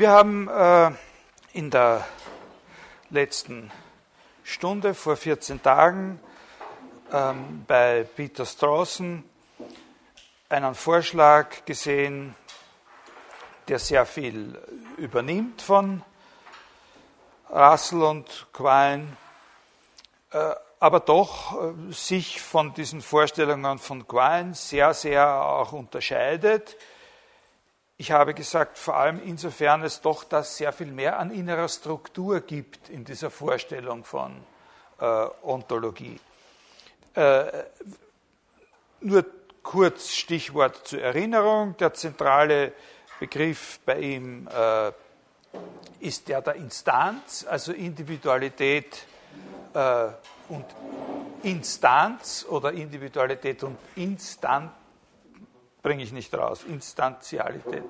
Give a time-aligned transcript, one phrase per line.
[0.00, 0.92] Wir haben äh,
[1.52, 2.06] in der
[3.10, 3.70] letzten
[4.42, 6.18] Stunde vor 14 Tagen
[7.12, 9.22] ähm, bei Peter Strawson
[10.48, 12.34] einen Vorschlag gesehen,
[13.68, 14.58] der sehr viel
[14.96, 16.02] übernimmt von
[17.50, 19.06] Russell und Quine,
[20.30, 26.78] äh, aber doch äh, sich von diesen Vorstellungen von Quine sehr, sehr auch unterscheidet.
[28.00, 32.40] Ich habe gesagt, vor allem insofern es doch das sehr viel mehr an innerer Struktur
[32.40, 34.42] gibt in dieser Vorstellung von
[34.98, 36.18] äh, Ontologie.
[37.12, 37.44] Äh,
[39.02, 39.26] nur
[39.62, 41.76] kurz Stichwort zur Erinnerung.
[41.76, 42.72] Der zentrale
[43.18, 44.92] Begriff bei ihm äh,
[45.98, 49.04] ist der der Instanz, also Individualität
[49.74, 50.06] äh,
[50.48, 50.64] und
[51.42, 54.70] Instanz oder Individualität und Instanz
[55.82, 56.64] bringe ich nicht raus.
[56.68, 57.84] Instantialität.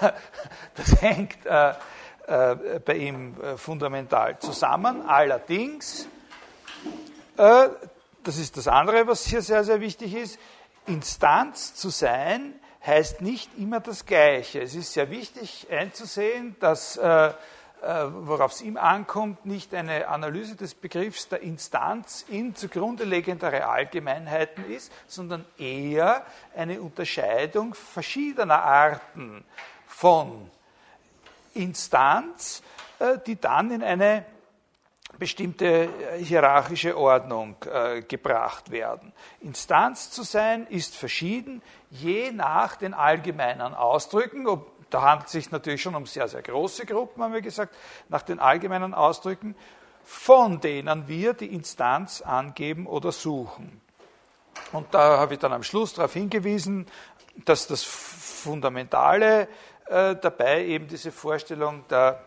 [0.74, 1.74] Das hängt äh,
[2.26, 5.02] äh, bei ihm äh, fundamental zusammen.
[5.02, 6.08] Allerdings,
[7.36, 7.68] äh,
[8.22, 10.38] das ist das andere, was hier sehr, sehr wichtig ist,
[10.86, 12.54] Instanz zu sein
[12.84, 14.60] heißt nicht immer das Gleiche.
[14.60, 17.32] Es ist sehr wichtig einzusehen, dass äh,
[17.82, 24.70] worauf es ihm ankommt, nicht eine Analyse des Begriffs der Instanz in zugrunde legendere Allgemeinheiten
[24.70, 26.24] ist, sondern eher
[26.56, 29.44] eine Unterscheidung verschiedener Arten
[29.86, 30.50] von
[31.54, 32.62] Instanz,
[32.98, 34.24] äh, die dann in eine
[35.18, 35.88] bestimmte
[36.18, 39.12] hierarchische Ordnung äh, gebracht werden.
[39.40, 45.50] Instanz zu sein ist verschieden, je nach den allgemeinen Ausdrücken, ob da handelt es sich
[45.50, 47.74] natürlich schon um sehr, sehr große Gruppen, haben wir gesagt,
[48.08, 49.56] nach den allgemeinen Ausdrücken,
[50.04, 53.80] von denen wir die Instanz angeben oder suchen.
[54.72, 56.86] Und da habe ich dann am Schluss darauf hingewiesen,
[57.44, 59.48] dass das Fundamentale
[59.86, 62.22] äh, dabei eben diese Vorstellung der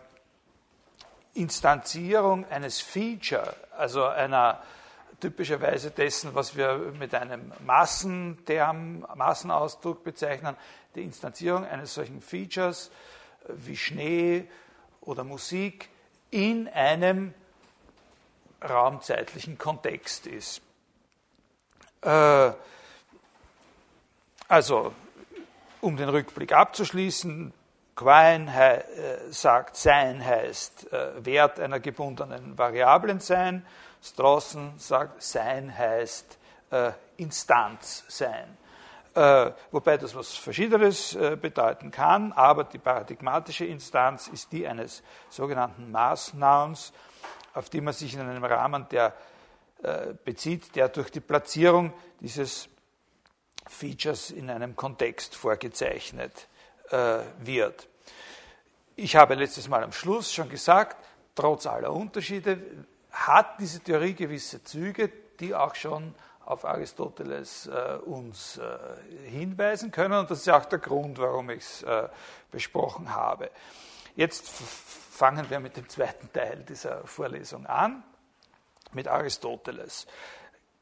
[1.34, 4.60] Instanzierung eines Feature, also einer
[5.20, 10.56] typischerweise dessen, was wir mit einem Massenterm, Massenausdruck bezeichnen,
[10.96, 12.90] die Instanzierung eines solchen Features
[13.44, 14.48] äh, wie Schnee
[15.02, 15.88] oder Musik
[16.30, 17.34] in einem
[18.68, 20.60] raumzeitlichen Kontext ist.
[22.00, 22.52] Äh,
[24.48, 24.92] also,
[25.80, 27.52] um den Rückblick abzuschließen,
[27.94, 33.64] Quine äh, sagt, Sein heißt Wert einer gebundenen Variablen sein.
[34.02, 36.38] Strawson sagt, Sein heißt
[37.16, 38.58] Instanz sein.
[39.16, 45.02] Äh, wobei das was Verschiedenes äh, bedeuten kann, aber die paradigmatische Instanz ist die eines
[45.30, 46.92] sogenannten Maßnouns,
[47.54, 49.14] auf die man sich in einem Rahmen der
[49.82, 52.68] äh, bezieht, der durch die Platzierung dieses
[53.66, 56.48] Features in einem Kontext vorgezeichnet
[57.40, 57.88] wird.
[58.94, 60.96] Ich habe letztes Mal am Schluss schon gesagt,
[61.34, 62.60] trotz aller Unterschiede
[63.10, 65.10] hat diese Theorie gewisse Züge,
[65.40, 66.14] die auch schon
[66.46, 70.14] auf Aristoteles äh, uns äh, hinweisen können.
[70.14, 72.08] Und das ist auch der Grund, warum ich es äh,
[72.50, 73.50] besprochen habe.
[74.14, 78.02] Jetzt fangen wir mit dem zweiten Teil dieser Vorlesung an,
[78.92, 80.06] mit Aristoteles.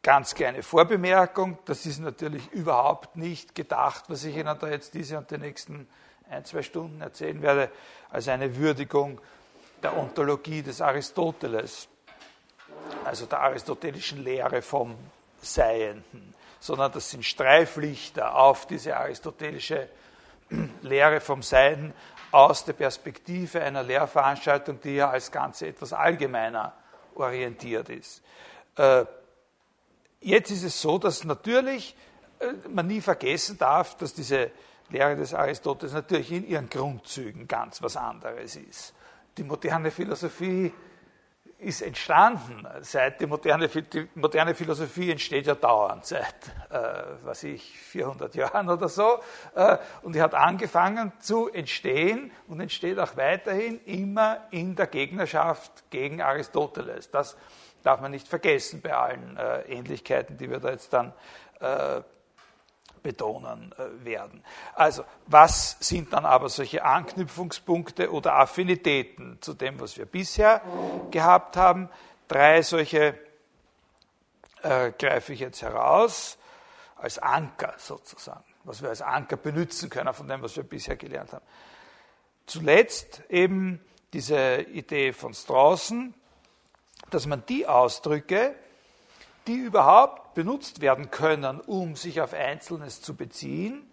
[0.03, 5.17] Ganz kleine Vorbemerkung, das ist natürlich überhaupt nicht gedacht, was ich Ihnen da jetzt diese
[5.17, 5.89] und die nächsten
[6.29, 7.71] ein, zwei Stunden erzählen werde,
[8.11, 9.19] als eine Würdigung
[9.83, 11.89] der Ontologie des Aristoteles,
[13.05, 14.95] also der aristotelischen Lehre vom
[15.45, 19.89] Seienden, sondern das sind Streiflichter auf diese aristotelische
[20.83, 21.93] Lehre vom Seien
[22.31, 26.73] aus der Perspektive einer Lehrveranstaltung, die ja als Ganze etwas allgemeiner
[27.15, 28.23] orientiert ist.
[28.77, 29.05] Äh,
[30.21, 31.95] jetzt ist es so, dass natürlich
[32.41, 34.51] äh, man nie vergessen darf, dass diese
[34.91, 38.95] Lehre des Aristoteles natürlich in ihren Grundzügen ganz was anderes ist.
[39.37, 40.73] Die moderne Philosophie
[41.65, 46.35] ist entstanden, seit die moderne, die moderne Philosophie entsteht ja dauernd, seit,
[46.71, 49.21] äh, was ich, 400 Jahren oder so.
[49.55, 55.91] Äh, und die hat angefangen zu entstehen und entsteht auch weiterhin immer in der Gegnerschaft
[55.91, 57.11] gegen Aristoteles.
[57.11, 57.37] Das
[57.83, 61.13] darf man nicht vergessen bei allen äh, Ähnlichkeiten, die wir da jetzt dann
[61.61, 62.03] äh,
[63.05, 64.43] betonen äh, werden.
[64.75, 70.63] Also, was sind dann aber solche Anknüpfungspunkte oder Affinitäten zu dem, was wir bisher
[71.13, 71.89] gehabt haben?
[72.27, 73.17] Drei solche
[74.63, 76.39] äh, greife ich jetzt heraus
[76.97, 81.35] als Anker sozusagen, was wir als Anker benutzen können von dem, was wir bisher gelernt
[81.35, 81.45] haben.
[82.47, 83.85] Zuletzt eben
[84.15, 86.15] diese Idee von Straußen,
[87.11, 88.55] dass man die Ausdrücke,
[89.47, 93.91] die überhaupt benutzt werden können, um sich auf Einzelnes zu beziehen,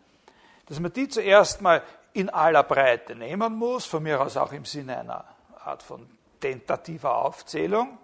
[0.68, 1.83] dass man die zuerst mal
[2.13, 5.25] in aller Breite nehmen muss, von mir aus auch im Sinne einer
[5.63, 6.07] Art von
[6.39, 7.98] tentativer Aufzählung,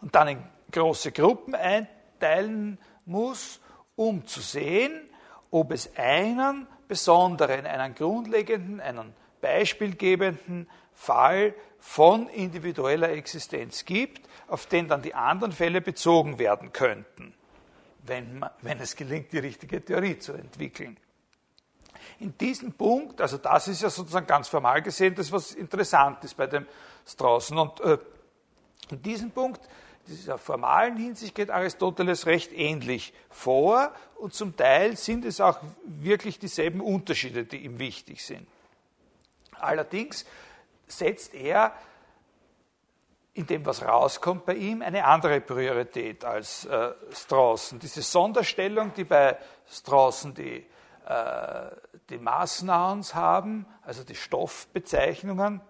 [0.00, 3.60] und dann in große Gruppen einteilen muss,
[3.96, 5.08] um zu sehen,
[5.50, 14.88] ob es einen besonderen, einen grundlegenden, einen beispielgebenden Fall von individueller Existenz gibt, auf den
[14.88, 17.34] dann die anderen Fälle bezogen werden könnten,
[18.04, 20.96] wenn, man, wenn es gelingt, die richtige Theorie zu entwickeln.
[22.20, 26.36] In diesem Punkt, also das ist ja sozusagen ganz formal gesehen das, was interessant ist
[26.36, 26.66] bei dem
[27.06, 27.56] Straußen.
[27.58, 27.98] Und äh,
[28.90, 29.60] in diesem Punkt,
[30.06, 36.38] dieser formalen Hinsicht geht Aristoteles recht ähnlich vor und zum Teil sind es auch wirklich
[36.38, 38.46] dieselben Unterschiede, die ihm wichtig sind.
[39.52, 40.26] Allerdings
[40.86, 41.72] setzt er
[43.34, 47.80] in dem, was rauskommt bei ihm, eine andere Priorität als äh, Strawson.
[47.80, 49.36] Diese Sonderstellung, die bei
[49.68, 50.64] Strawson die,
[51.06, 51.70] äh,
[52.08, 55.60] die Maßnouns haben, also die Stoffbezeichnungen,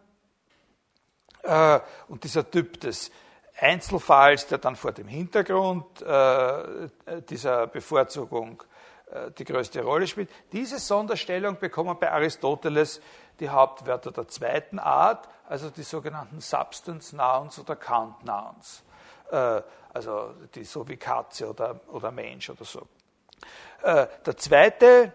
[1.43, 3.11] äh, und dieser Typ des
[3.59, 6.89] Einzelfalls, der dann vor dem Hintergrund äh,
[7.29, 8.63] dieser Bevorzugung
[9.11, 10.31] äh, die größte Rolle spielt.
[10.53, 13.01] Diese Sonderstellung bekommen bei Aristoteles
[13.41, 18.83] die Hauptwörter der zweiten Art, also die sogenannten Substance Nouns oder Count Nouns,
[19.31, 22.87] äh, also die so wie Katze oder, oder Mensch oder so.
[23.83, 25.13] Äh, der zweite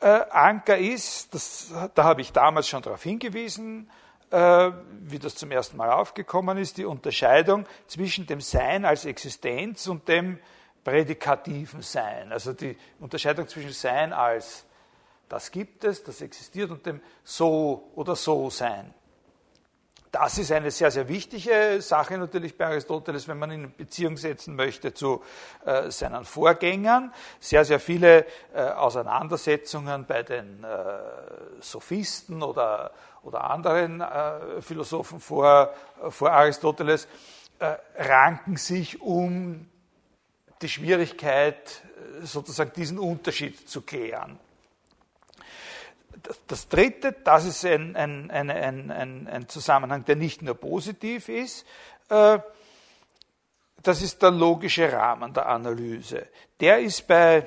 [0.00, 3.90] äh, Anker ist, das, da habe ich damals schon darauf hingewiesen,
[4.28, 10.08] wie das zum ersten Mal aufgekommen ist, die Unterscheidung zwischen dem Sein als Existenz und
[10.08, 10.40] dem
[10.82, 12.32] prädikativen Sein.
[12.32, 14.66] Also die Unterscheidung zwischen Sein als
[15.28, 18.94] das gibt es, das existiert und dem So oder So-Sein.
[20.12, 24.16] Das ist eine sehr, sehr wichtige Sache natürlich bei Aristoteles, wenn man ihn in Beziehung
[24.16, 25.22] setzen möchte zu
[25.66, 27.12] äh, seinen Vorgängern.
[27.38, 28.24] Sehr, sehr viele
[28.54, 30.68] äh, Auseinandersetzungen bei den äh,
[31.60, 32.92] Sophisten oder,
[33.24, 35.74] oder anderen äh, Philosophen vor,
[36.08, 37.08] vor Aristoteles
[37.58, 39.68] äh, ranken sich um
[40.62, 41.82] die Schwierigkeit,
[42.22, 44.38] äh, sozusagen diesen Unterschied zu klären.
[46.46, 51.66] Das Dritte, das ist ein, ein, ein, ein, Zusammenhang, der nicht nur positiv ist,
[52.08, 52.38] äh,
[53.82, 56.26] das ist der logische Rahmen der Analyse.
[56.58, 57.46] Der ist bei,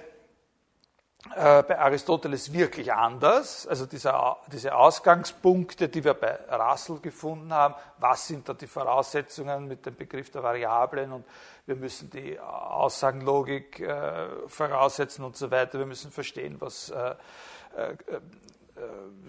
[1.36, 3.68] äh, bei Aristoteles wirklich anders.
[3.68, 4.14] Also diese,
[4.52, 9.96] diese Ausgangspunkte, die wir bei Russell gefunden haben, was sind da die Voraussetzungen mit dem
[9.96, 11.26] Begriff der Variablen und
[11.66, 15.78] wir müssen die Aussagenlogik äh, voraussetzen und so weiter.
[15.78, 17.16] Wir müssen verstehen, was äh,
[17.76, 17.96] äh,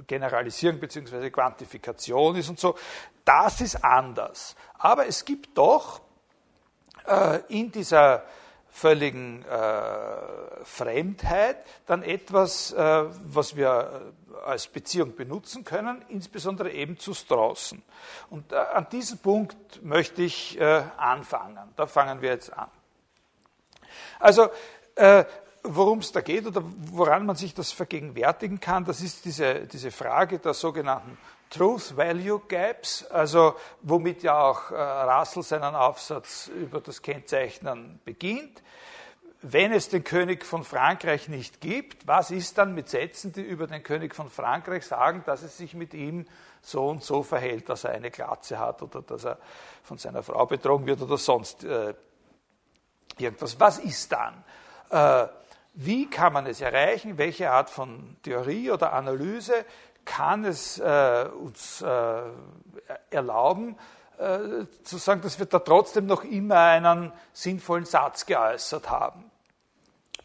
[0.07, 1.31] Generalisierung bzw.
[1.31, 2.75] Quantifikation ist und so.
[3.25, 4.57] Das ist anders.
[4.79, 6.01] Aber es gibt doch
[7.07, 8.25] äh, in dieser
[8.69, 14.13] völligen äh, Fremdheit dann etwas, äh, was wir
[14.45, 17.83] als Beziehung benutzen können, insbesondere eben zu Straußen.
[18.31, 21.59] Und äh, an diesem Punkt möchte ich äh, anfangen.
[21.77, 22.71] Da fangen wir jetzt an.
[24.19, 24.49] Also
[25.63, 26.63] worum es da geht oder
[26.93, 31.19] woran man sich das vergegenwärtigen kann, das ist diese, diese Frage der sogenannten
[31.51, 38.63] Truth-Value Gaps, also womit ja auch äh, Russell seinen Aufsatz über das Kennzeichnen beginnt.
[39.43, 43.67] Wenn es den König von Frankreich nicht gibt, was ist dann mit Sätzen, die über
[43.67, 46.27] den König von Frankreich sagen, dass es sich mit ihm
[46.63, 49.39] so und so verhält, dass er eine Glatze hat oder dass er
[49.83, 51.95] von seiner Frau betrogen wird oder sonst äh,
[53.19, 53.59] irgendwas.
[53.59, 54.45] Was ist dann?
[54.91, 55.29] Äh,
[55.83, 57.17] wie kann man es erreichen?
[57.17, 59.65] Welche Art von Theorie oder Analyse
[60.05, 62.23] kann es äh, uns äh,
[63.09, 63.77] erlauben,
[64.19, 69.31] äh, zu sagen, dass wir da trotzdem noch immer einen sinnvollen Satz geäußert haben?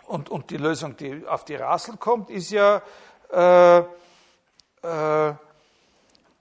[0.08, 2.82] Und, und die Lösung, die auf die Rassel kommt, ist ja,
[3.32, 5.34] äh, äh,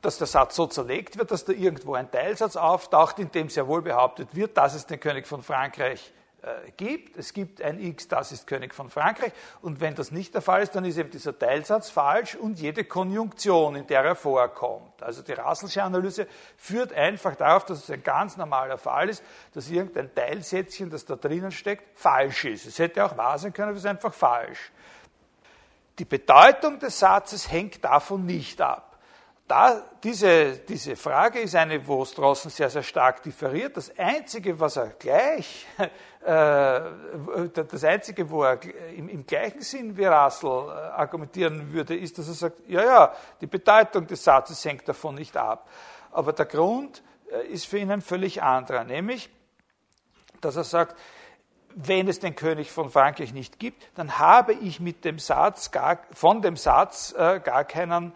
[0.03, 3.69] dass der Satz so zerlegt wird, dass da irgendwo ein Teilsatz auftaucht, in dem sehr
[3.69, 6.13] wohl behauptet wird, dass es den König von Frankreich
[6.45, 7.17] äh, gibt.
[7.17, 9.33] Es gibt ein X, das ist König von Frankreich.
[9.63, 12.85] Und wenn das nicht der Fall ist, dann ist eben dieser Teilsatz falsch und jede
[12.85, 15.03] Konjunktion, in der er vorkommt.
[15.03, 16.27] Also die Russellsche Analyse
[16.59, 19.25] führt einfach darauf, dass es ein ganz normaler Fall ist,
[19.55, 22.67] dass irgendein Teilsätzchen, das da drinnen steckt, falsch ist.
[22.67, 24.71] Es hätte auch wahr sein können, aber es ist einfach falsch.
[25.99, 28.94] Die Bedeutung des Satzes hängt davon nicht ab.
[29.47, 33.77] Da, diese, diese Frage ist eine, wo Strawson sehr, sehr stark differiert.
[33.77, 35.67] Das Einzige, was er gleich,
[36.25, 36.81] äh,
[37.53, 38.59] das Einzige, wo er
[38.97, 43.13] im, im gleichen Sinn wie Russell äh, argumentieren würde, ist, dass er sagt, ja, ja,
[43.43, 45.69] die Bedeutung des Satzes hängt davon nicht ab.
[46.11, 49.29] Aber der Grund äh, ist für ihn ein völlig anderer, nämlich,
[50.41, 50.97] dass er sagt,
[51.75, 55.99] wenn es den König von Frankreich nicht gibt, dann habe ich mit dem Satz gar,
[56.13, 58.15] von dem Satz äh, gar keinen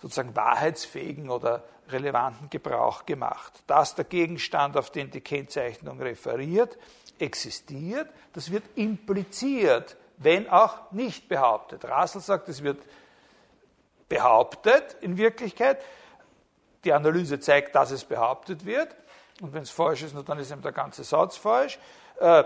[0.00, 3.52] sozusagen wahrheitsfähigen oder relevanten Gebrauch gemacht.
[3.66, 6.78] Dass der Gegenstand, auf den die Kennzeichnung referiert,
[7.18, 11.84] existiert, das wird impliziert, wenn auch nicht behauptet.
[11.84, 12.80] Russell sagt, es wird
[14.08, 15.82] behauptet in Wirklichkeit.
[16.84, 18.94] Die Analyse zeigt, dass es behauptet wird.
[19.40, 21.78] Und wenn es falsch ist, dann ist eben der ganze Satz falsch.
[22.18, 22.44] Äh,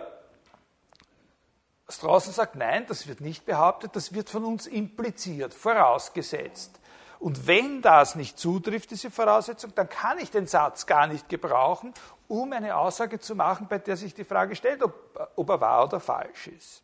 [1.88, 6.80] Straußen sagt, nein, das wird nicht behauptet, das wird von uns impliziert, vorausgesetzt.
[7.22, 11.94] Und wenn das nicht zutrifft, diese Voraussetzung, dann kann ich den Satz gar nicht gebrauchen,
[12.26, 15.84] um eine Aussage zu machen, bei der sich die Frage stellt, ob, ob er wahr
[15.84, 16.82] oder falsch ist.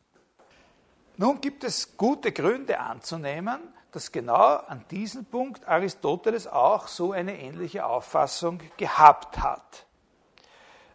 [1.17, 3.59] Nun gibt es gute Gründe anzunehmen,
[3.91, 9.87] dass genau an diesem Punkt Aristoteles auch so eine ähnliche Auffassung gehabt hat.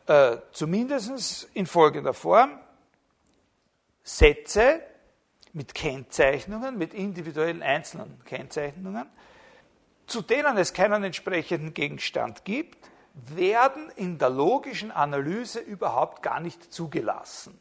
[0.07, 2.57] Äh, zumindest in folgender Form.
[4.03, 4.81] Sätze
[5.51, 9.09] mit Kennzeichnungen, mit individuellen einzelnen Kennzeichnungen,
[10.13, 12.77] zu denen es keinen entsprechenden Gegenstand gibt,
[13.15, 17.59] werden in der logischen Analyse überhaupt gar nicht zugelassen.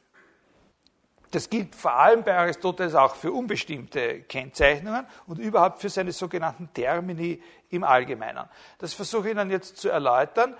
[1.30, 6.68] Das gilt vor allem bei Aristoteles auch für unbestimmte Kennzeichnungen und überhaupt für seine sogenannten
[6.75, 8.44] Termini im Allgemeinen.
[8.76, 10.54] Das versuche ich Ihnen jetzt zu erläutern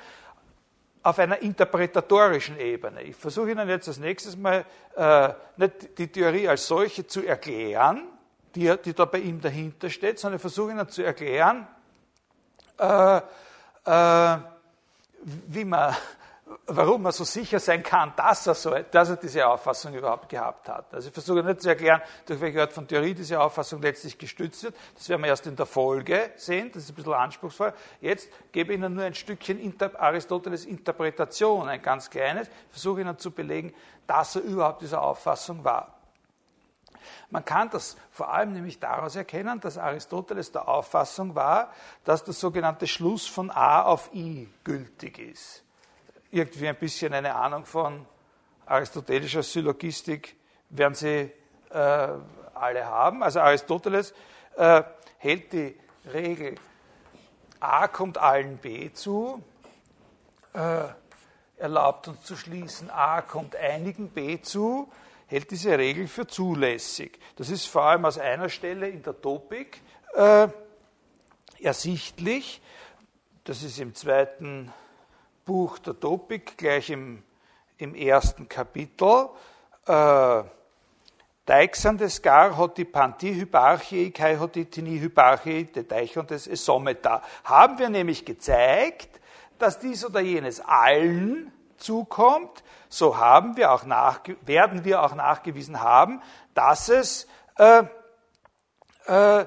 [1.03, 3.03] auf einer interpretatorischen Ebene.
[3.03, 4.65] Ich versuche Ihnen jetzt als nächstes mal
[4.97, 8.09] äh, nicht die Theorie als solche zu erklären,
[8.55, 11.67] die, die da bei ihm dahinter steht, sondern ich versuche Ihnen zu erklären,
[12.83, 13.23] äh,
[13.85, 14.39] äh,
[15.47, 15.95] wie man
[16.67, 20.69] warum man so sicher sein kann, dass er, so, dass er diese Auffassung überhaupt gehabt
[20.69, 20.93] hat.
[20.93, 24.63] Also ich versuche nicht zu erklären, durch welche Art von Theorie diese Auffassung letztlich gestützt
[24.65, 24.75] wird.
[24.95, 27.73] Das werden wir erst in der Folge sehen, das ist ein bisschen anspruchsvoll.
[28.01, 33.01] Jetzt gebe ich Ihnen nur ein Stückchen Inter Aristoteles Interpretation, ein ganz kleines, ich versuche
[33.01, 33.75] Ihnen zu belegen,
[34.07, 36.02] dass er überhaupt dieser Auffassung war.
[37.31, 41.73] Man kann das vor allem nämlich daraus erkennen, dass Aristoteles der Auffassung war,
[42.05, 45.63] dass der sogenannte Schluss von A auf I gültig ist
[46.33, 48.07] irgendwie ein bisschen eine Ahnung von
[48.67, 50.35] aristotelischer Syllogistik
[50.71, 51.31] werden Sie
[51.71, 52.09] äh,
[52.55, 53.23] alle haben.
[53.23, 54.15] Also Aristoteles
[54.57, 54.83] äh,
[55.19, 55.79] hält die
[56.13, 56.55] Regel
[57.61, 59.45] A kommt allen B zu,
[60.55, 60.85] äh,
[61.59, 64.91] erlaubt uns zu schließen, A kommt einigen B zu,
[65.33, 67.19] hält diese Regel für zulässig.
[67.37, 69.81] Das ist vor allem aus einer Stelle in der Topik
[70.15, 70.49] äh,
[71.59, 72.61] ersichtlich.
[73.45, 74.71] Das ist im zweiten
[75.47, 77.23] Buch der Topik, gleich im,
[77.79, 79.31] im ersten Kapitel.
[79.87, 80.43] Äh,
[81.49, 87.21] Deixandes gar hoti panti hyparchie, kai hoti tini hyparchie, de deichondes esometa.
[87.43, 89.21] Haben wir nämlich gezeigt,
[89.59, 91.51] dass dies oder jenes allen
[91.83, 96.23] zukommt, so haben wir auch nach, werden wir auch nachgewiesen haben,
[96.55, 97.27] dass es
[97.59, 97.85] äh,
[99.07, 99.47] äh,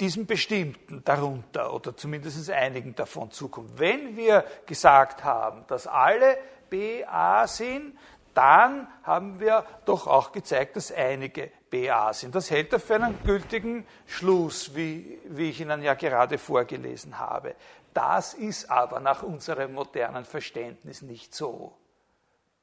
[0.00, 3.78] diesem Bestimmten darunter oder zumindest einigen davon zukommt.
[3.78, 6.38] Wenn wir gesagt haben, dass alle
[6.70, 7.98] BA sind,
[8.34, 12.36] dann haben wir doch auch gezeigt, dass einige BA sind.
[12.36, 17.56] Das hält er für einen gültigen Schluss, wie, wie ich Ihnen ja gerade vorgelesen habe.
[17.94, 21.76] Das ist aber nach unserem modernen Verständnis nicht so.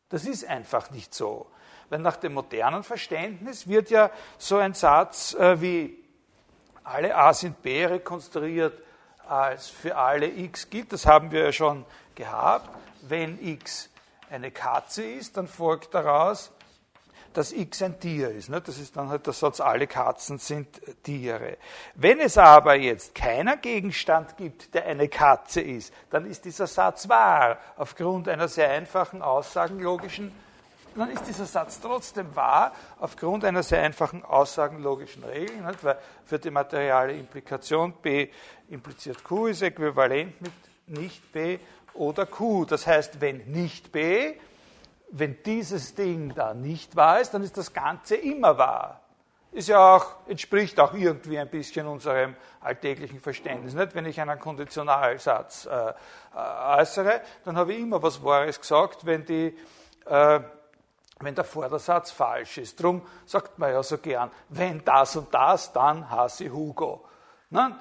[0.09, 1.47] Das ist einfach nicht so.
[1.89, 6.03] Weil nach dem modernen Verständnis wird ja so ein Satz äh, wie
[6.83, 8.81] alle a sind b rekonstruiert
[9.27, 10.93] als für alle x gilt.
[10.93, 12.69] Das haben wir ja schon gehabt.
[13.01, 13.89] Wenn x
[14.29, 16.51] eine Katze ist, dann folgt daraus,
[17.37, 18.49] dass x ein Tier ist.
[18.49, 20.67] Das ist dann halt der Satz, alle Katzen sind
[21.03, 21.57] Tiere.
[21.95, 27.09] Wenn es aber jetzt keiner Gegenstand gibt, der eine Katze ist, dann ist dieser Satz
[27.09, 30.31] wahr, aufgrund einer sehr einfachen aussagenlogischen
[30.95, 35.83] dann ist dieser Satz trotzdem wahr, aufgrund einer sehr einfachen aussagenlogischen Regel, nicht?
[35.83, 38.29] weil für die materiale Implikation B
[38.69, 40.53] impliziert Q ist äquivalent mit
[40.87, 41.59] nicht B
[41.93, 42.65] oder Q.
[42.65, 44.35] Das heißt, wenn nicht B,
[45.11, 49.01] wenn dieses Ding da nicht wahr ist, dann ist das Ganze immer wahr.
[49.51, 53.73] Ist ja auch, entspricht auch irgendwie ein bisschen unserem alltäglichen Verständnis.
[53.73, 53.95] Nicht?
[53.95, 55.93] Wenn ich einen Konditionalsatz äh, äh
[56.79, 59.57] äußere, dann habe ich immer was Wahres gesagt, wenn die
[60.05, 60.39] äh,
[61.19, 62.79] wenn der Vordersatz falsch ist.
[62.79, 67.05] Darum sagt man ja so gern, wenn das und das, dann hasse ich Hugo.
[67.49, 67.75] Nein,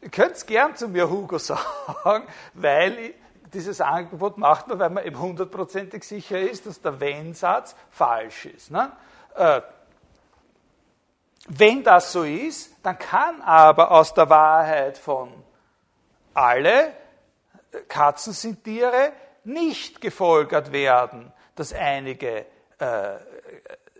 [0.00, 3.14] ihr könnt gern zu mir Hugo sagen, weil
[3.52, 8.70] dieses Angebot macht man, weil man eben hundertprozentig sicher ist, dass der Wenn-Satz falsch ist.
[8.70, 8.92] Ne?
[9.34, 9.60] Äh,
[11.48, 15.32] wenn das so ist, dann kann aber aus der Wahrheit von
[16.34, 16.92] alle
[17.88, 19.12] Katzen sind Tiere
[19.44, 22.46] nicht gefolgert werden, dass einige
[22.78, 23.16] äh,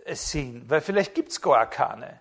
[0.04, 2.20] es sind, weil vielleicht gibt es gar keine.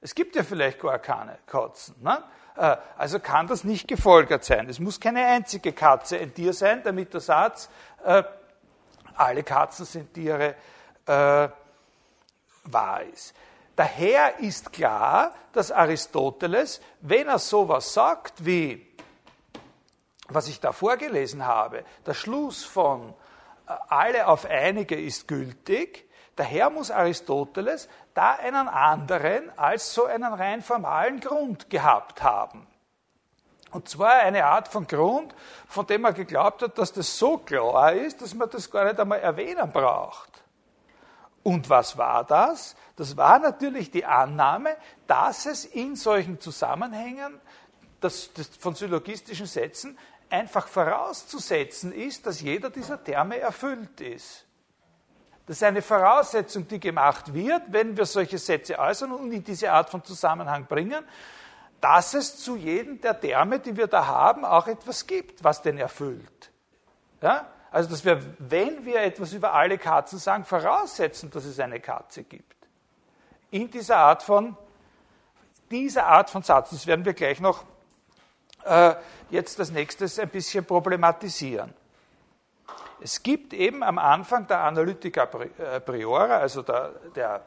[0.00, 1.96] Es gibt ja vielleicht gar keine Katzen.
[2.02, 2.22] Ne?
[2.56, 4.68] Äh, also kann das nicht gefolgert sein.
[4.68, 7.68] Es muss keine einzige Katze ein Tier sein, damit der Satz,
[8.04, 8.22] äh,
[9.16, 10.54] alle Katzen sind Tiere,
[11.06, 11.48] äh,
[12.64, 13.34] wahr ist.
[13.76, 18.86] Daher ist klar, dass Aristoteles, wenn er sowas sagt wie,
[20.28, 23.14] was ich da vorgelesen habe, der Schluss von
[23.66, 30.62] alle auf einige ist gültig, daher muss Aristoteles da einen anderen als so einen rein
[30.62, 32.66] formalen Grund gehabt haben.
[33.70, 35.34] Und zwar eine Art von Grund,
[35.66, 39.00] von dem er geglaubt hat, dass das so klar ist, dass man das gar nicht
[39.00, 40.30] einmal erwähnen braucht.
[41.42, 42.76] Und was war das?
[42.96, 44.76] Das war natürlich die Annahme,
[45.06, 47.40] dass es in solchen Zusammenhängen
[48.00, 49.98] das, das von syllogistischen Sätzen
[50.30, 54.43] einfach vorauszusetzen ist, dass jeder dieser Terme erfüllt ist.
[55.46, 59.70] Das ist eine Voraussetzung, die gemacht wird, wenn wir solche Sätze äußern und in diese
[59.70, 61.04] Art von Zusammenhang bringen,
[61.80, 65.76] dass es zu jedem der Terme, die wir da haben, auch etwas gibt, was den
[65.76, 66.50] erfüllt.
[67.20, 67.46] Ja?
[67.70, 72.22] Also, dass wir, wenn wir etwas über alle Katzen sagen, voraussetzen, dass es eine Katze
[72.22, 72.54] gibt.
[73.50, 74.56] In dieser Art von,
[75.70, 77.64] dieser Art von Satz, das werden wir gleich noch
[78.64, 78.94] äh,
[79.28, 81.74] jetzt als nächstes ein bisschen problematisieren.
[83.04, 85.24] Es gibt eben am Anfang der Analytica
[85.58, 87.44] äh, priora, also der, der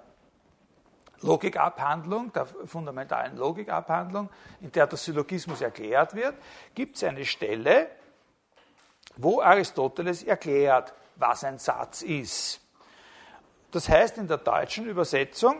[1.21, 4.29] Logikabhandlung, der fundamentalen Logikabhandlung,
[4.61, 6.35] in der der Syllogismus erklärt wird,
[6.75, 7.89] gibt es eine Stelle,
[9.15, 12.61] wo Aristoteles erklärt, was ein Satz ist.
[13.71, 15.55] Das heißt in der deutschen Übersetzung,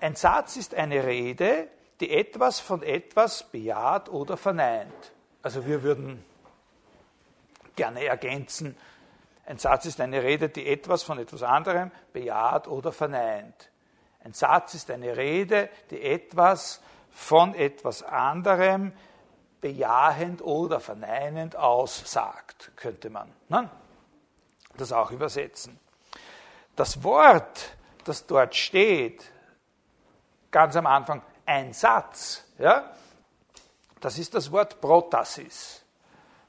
[0.00, 1.68] ein Satz ist eine Rede,
[2.00, 5.12] die etwas von etwas bejaht oder verneint.
[5.44, 6.24] Also wir würden
[7.78, 8.76] gerne ergänzen,
[9.46, 13.70] ein Satz ist eine Rede, die etwas von etwas anderem bejaht oder verneint.
[14.22, 18.92] Ein Satz ist eine Rede, die etwas von etwas anderem
[19.62, 23.70] bejahend oder verneinend aussagt, könnte man ne?
[24.76, 25.80] das auch übersetzen.
[26.76, 27.74] Das Wort,
[28.04, 29.24] das dort steht,
[30.50, 32.92] ganz am Anfang, ein Satz, ja,
[34.00, 35.84] das ist das Wort Protasis.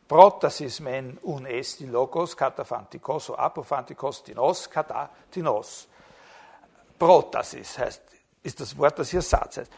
[0.09, 5.87] Protasis men un esti logos kataphantikos o apophantikos tinos kata tinos.
[6.97, 8.01] Protasis heißt,
[8.41, 9.71] ist das Wort, das hier Satz heißt.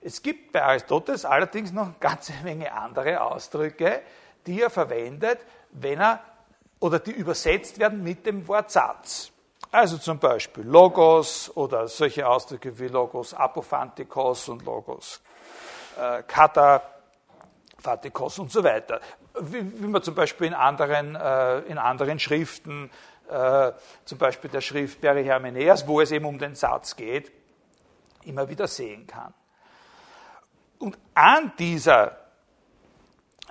[0.00, 4.00] Es gibt bei Aristoteles allerdings noch eine ganze Menge andere Ausdrücke,
[4.46, 5.40] die er verwendet,
[5.72, 6.20] wenn er
[6.80, 9.30] oder die übersetzt werden mit dem Wort Satz.
[9.70, 15.20] Also zum Beispiel Logos oder solche Ausdrücke wie Logos apophantikos und Logos
[15.98, 16.22] äh,
[17.86, 19.00] kataphantikos und so weiter.
[19.40, 22.90] Wie, wie man zum Beispiel in anderen, äh, in anderen Schriften,
[23.28, 23.72] äh,
[24.04, 27.30] zum Beispiel der Schrift Perihermeneas, wo es eben um den Satz geht,
[28.24, 29.32] immer wieder sehen kann.
[30.78, 32.18] Und an dieser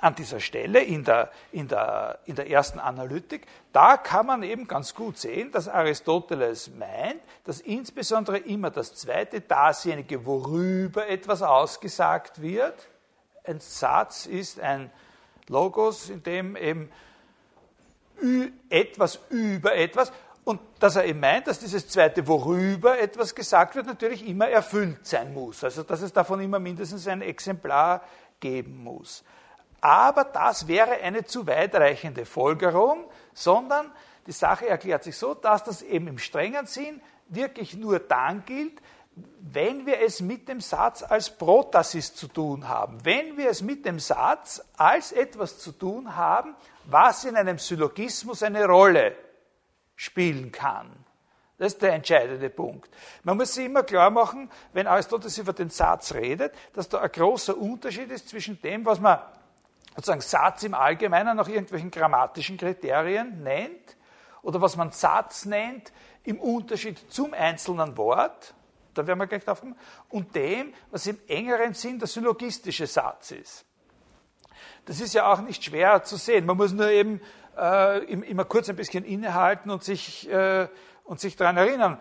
[0.02, 4.68] an dieser Stelle in der, in, der, in der ersten Analytik, da kann man eben
[4.68, 12.42] ganz gut sehen, dass Aristoteles meint, dass insbesondere immer das zweite dasjenige, worüber etwas ausgesagt
[12.42, 12.76] wird,
[13.48, 14.92] ein Satz ist ein
[15.48, 16.92] Logos, in dem eben
[18.70, 20.12] etwas über etwas,
[20.44, 25.06] und dass er eben meint, dass dieses zweite, worüber etwas gesagt wird, natürlich immer erfüllt
[25.06, 25.64] sein muss.
[25.64, 28.04] Also dass es davon immer mindestens ein Exemplar
[28.40, 29.24] geben muss
[29.86, 33.06] aber das wäre eine zu weitreichende Folgerung,
[33.36, 33.92] sondern
[34.26, 38.82] die Sache erklärt sich so, dass das eben im strengen Sinn wirklich nur dann gilt,
[39.40, 43.86] wenn wir es mit dem Satz als Protasis zu tun haben, wenn wir es mit
[43.86, 49.16] dem Satz als etwas zu tun haben, was in einem Syllogismus eine Rolle
[49.96, 50.92] spielen kann.
[51.58, 52.90] Das ist der entscheidende Punkt.
[53.24, 57.12] Man muss sich immer klar machen, wenn Aristoteles über den Satz redet, dass da ein
[57.12, 59.20] großer Unterschied ist zwischen dem, was man
[59.96, 63.96] sozusagen Satz im Allgemeinen nach irgendwelchen grammatischen Kriterien nennt
[64.42, 68.54] oder was man Satz nennt im Unterschied zum einzelnen Wort,
[68.98, 69.76] da werden wir gleich drauf kommen,
[70.10, 73.66] und dem, was im engeren Sinn der syllogistische Satz ist.
[74.86, 76.46] Das ist ja auch nicht schwer zu sehen.
[76.46, 77.22] Man muss nur eben
[77.58, 80.68] äh, immer kurz ein bisschen innehalten und sich, äh,
[81.04, 82.00] und sich daran erinnern,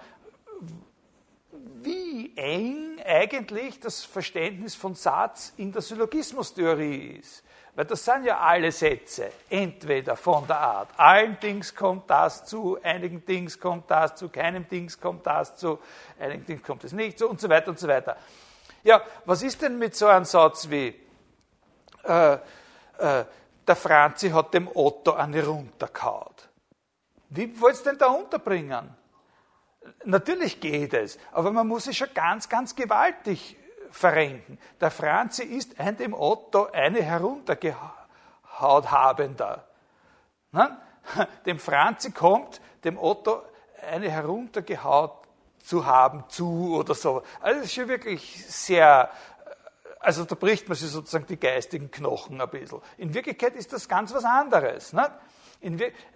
[1.82, 7.44] wie eng eigentlich das Verständnis von Satz in der Syllogismustheorie ist.
[7.76, 12.78] Weil das sind ja alle Sätze, entweder von der Art, allen Dings kommt das zu,
[12.80, 15.80] einigen Dings kommt das zu, keinem Dings kommt das zu,
[16.20, 18.16] einigen Dings kommt es nicht zu und so weiter und so weiter.
[18.84, 20.94] Ja, was ist denn mit so einem Satz wie,
[22.04, 22.38] äh, äh,
[23.66, 26.48] der Franzi hat dem Otto eine runtergehaut?
[27.30, 28.96] Wie wollt ihr denn da unterbringen?
[30.04, 33.56] Natürlich geht es, aber man muss es schon ganz, ganz gewaltig
[33.94, 34.58] verrenken.
[34.80, 39.68] Der Franzi ist ein dem Otto eine heruntergehaut habender.
[40.50, 40.76] Ne?
[41.46, 43.42] Dem Franzi kommt dem Otto
[43.88, 45.28] eine heruntergehaut
[45.62, 47.22] zu haben zu oder so.
[47.40, 49.10] Also das ist schon wirklich sehr,
[50.00, 52.80] also da bricht man sich sozusagen die geistigen Knochen ein bisschen.
[52.96, 54.92] In Wirklichkeit ist das ganz was anderes.
[54.92, 55.08] Ne?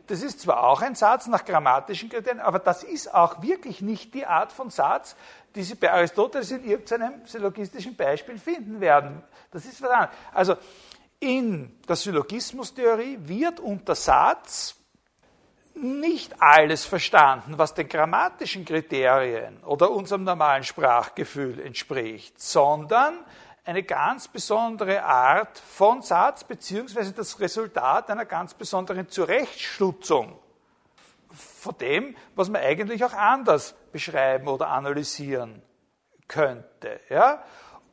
[0.07, 4.15] Das ist zwar auch ein Satz nach grammatischen Kriterien, aber das ist auch wirklich nicht
[4.15, 5.17] die Art von Satz,
[5.55, 9.23] die Sie bei Aristoteles in irgendeinem syllogistischen Beispiel finden werden.
[9.51, 10.17] Das ist was anderes.
[10.33, 10.57] Also
[11.21, 14.77] in der Syllogismustheorie wird unter Satz
[15.75, 23.19] nicht alles verstanden, was den grammatischen Kriterien oder unserem normalen Sprachgefühl entspricht, sondern
[23.69, 30.39] eine ganz besondere Art von Satz, beziehungsweise das Resultat einer ganz besonderen Zurechtstutzung
[31.31, 35.61] von dem, was man eigentlich auch anders beschreiben oder analysieren
[36.27, 36.99] könnte.
[37.11, 37.45] Ja?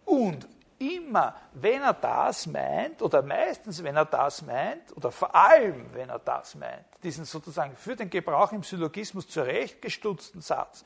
[0.05, 0.47] Und
[0.79, 6.07] immer, wenn er das meint, oder meistens, wenn er das meint, oder vor allem, wenn
[6.07, 10.85] er das meint, diesen sozusagen für den Gebrauch im Syllogismus zurechtgestutzten Satz,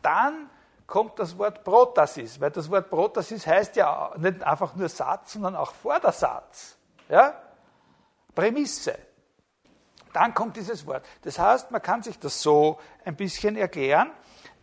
[0.00, 0.48] dann
[0.88, 5.54] kommt das Wort Protasis, weil das Wort Protasis heißt ja nicht einfach nur Satz, sondern
[5.54, 6.76] auch Vordersatz.
[7.08, 7.40] Ja?
[8.34, 8.98] Prämisse.
[10.12, 11.04] Dann kommt dieses Wort.
[11.22, 14.10] Das heißt, man kann sich das so ein bisschen erklären,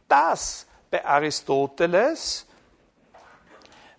[0.08, 2.48] dass bei Aristoteles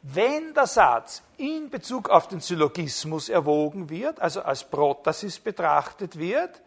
[0.08, 6.62] wenn der Satz in Bezug auf den Syllogismus erwogen wird, also als Protasis betrachtet wird,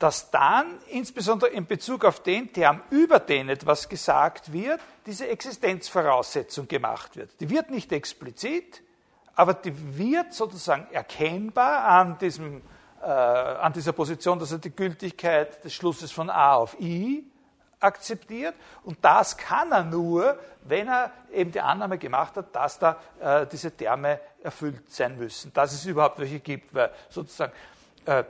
[0.00, 6.66] dass dann insbesondere in Bezug auf den Term, über den etwas gesagt wird, diese Existenzvoraussetzung
[6.66, 7.38] gemacht wird.
[7.38, 8.82] Die wird nicht explizit,
[9.34, 12.62] aber die wird sozusagen erkennbar an, diesem,
[13.02, 17.22] äh, an dieser Position, dass er die Gültigkeit des Schlusses von A auf I
[17.78, 22.98] akzeptiert und das kann er nur, wenn er eben die Annahme gemacht hat, dass da
[23.20, 27.52] äh, diese Terme erfüllt sein müssen, dass es überhaupt welche gibt, weil sozusagen
[28.06, 28.24] äh,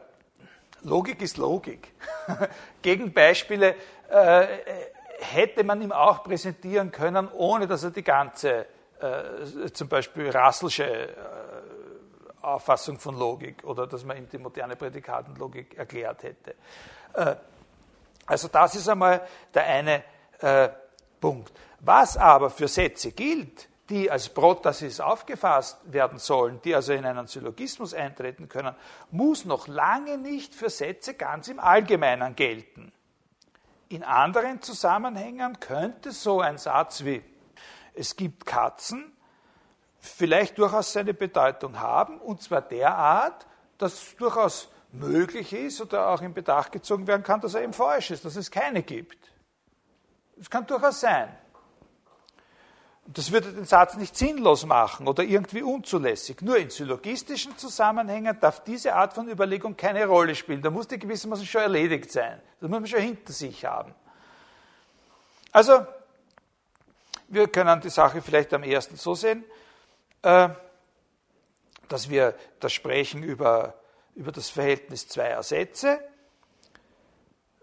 [0.82, 1.92] Logik ist Logik.
[2.82, 3.74] Gegenbeispiele
[4.08, 4.46] äh,
[5.20, 8.66] hätte man ihm auch präsentieren können, ohne dass er die ganze,
[9.00, 11.08] äh, zum Beispiel Rasselsche äh,
[12.42, 16.54] Auffassung von Logik oder dass man ihm die moderne Prädikatenlogik erklärt hätte.
[17.14, 17.36] Äh,
[18.26, 20.04] also das ist einmal der eine
[20.38, 20.68] äh,
[21.20, 21.52] Punkt.
[21.80, 27.26] Was aber für Sätze gilt, die als Protasis aufgefasst werden sollen, die also in einen
[27.26, 28.74] Syllogismus eintreten können,
[29.10, 32.92] muss noch lange nicht für Sätze ganz im Allgemeinen gelten.
[33.88, 37.22] In anderen Zusammenhängen könnte so ein Satz wie
[37.92, 39.12] es gibt Katzen
[40.00, 43.46] vielleicht durchaus seine Bedeutung haben, und zwar derart,
[43.78, 48.10] dass durchaus möglich ist oder auch in Bedacht gezogen werden kann, dass er eben falsch
[48.10, 49.18] ist, dass es keine gibt.
[50.36, 51.36] Das kann durchaus sein.
[53.12, 56.42] Das würde den Satz nicht sinnlos machen oder irgendwie unzulässig.
[56.42, 60.62] Nur in syllogistischen Zusammenhängen darf diese Art von Überlegung keine Rolle spielen.
[60.62, 62.40] Da muss die gewissermaßen schon erledigt sein.
[62.60, 63.94] Das muss man schon hinter sich haben.
[65.52, 65.86] Also,
[67.28, 69.44] wir können die Sache vielleicht am ersten so sehen,
[70.22, 70.50] äh,
[71.88, 73.74] dass wir das Sprechen über
[74.14, 76.00] über das Verhältnis zweier Sätze.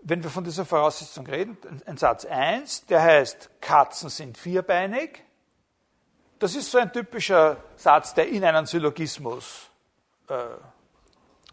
[0.01, 5.23] Wenn wir von dieser Voraussetzung reden, ein Satz 1, der heißt, Katzen sind vierbeinig.
[6.39, 9.69] Das ist so ein typischer Satz, der in einem Syllogismus
[10.30, 10.36] äh,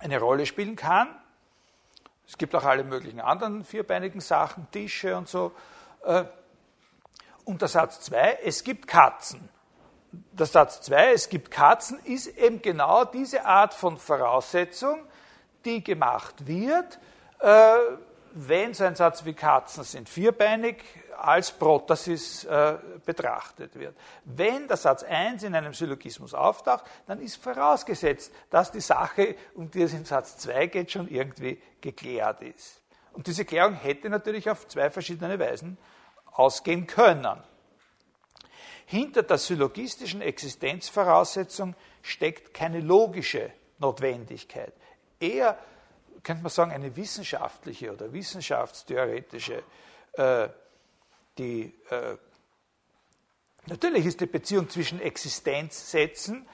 [0.01, 1.09] eine Rolle spielen kann.
[2.27, 5.53] Es gibt auch alle möglichen anderen vierbeinigen Sachen, Tische und so.
[6.05, 6.25] Äh,
[7.45, 9.49] und der Satz 2, es gibt Katzen
[10.33, 15.01] der Satz 2, es gibt Katzen, ist eben genau diese Art von Voraussetzung,
[15.65, 16.99] die gemacht wird,
[17.41, 17.77] äh,
[18.33, 20.83] wenn so ein Satz wie Katzen sind vierbeinig
[21.19, 23.97] als Protasis äh, betrachtet wird.
[24.25, 29.71] Wenn der Satz 1 in einem Syllogismus auftaucht, dann ist vorausgesetzt, dass die Sache, um
[29.71, 32.81] die es in Satz 2 geht, schon irgendwie geklärt ist.
[33.13, 35.79] Und diese Klärung hätte natürlich auf zwei verschiedene Weisen
[36.33, 37.43] ausgehen können.
[38.87, 44.75] Hinter der syllogistischen Existenzvoraussetzung steckt keine logische Notwendigkeit.
[45.21, 45.59] Eher,
[46.23, 49.63] könnte man sagen, eine wissenschaftliche oder wissenschaftstheoretische.
[50.13, 50.49] Äh,
[51.39, 52.17] die, äh,
[53.67, 56.47] natürlich ist die Beziehung zwischen Existenzsätzen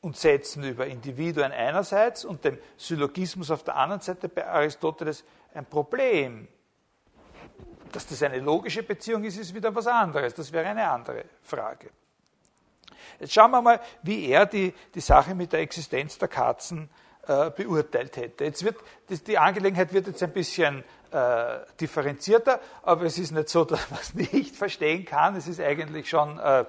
[0.00, 5.66] und Sätzen über Individuen einerseits und dem Syllogismus auf der anderen Seite bei Aristoteles ein
[5.66, 6.48] Problem.
[7.90, 10.34] Dass das eine logische Beziehung ist, ist wieder was anderes.
[10.34, 11.90] Das wäre eine andere Frage.
[13.18, 16.90] Jetzt schauen wir mal, wie er die, die Sache mit der Existenz der Katzen
[17.26, 18.44] äh, beurteilt hätte.
[18.44, 18.76] Jetzt wird,
[19.08, 24.00] die Angelegenheit wird jetzt ein bisschen äh, differenzierter, aber es ist nicht so, dass man
[24.00, 25.36] es nicht verstehen kann.
[25.36, 26.64] Es ist eigentlich schon äh,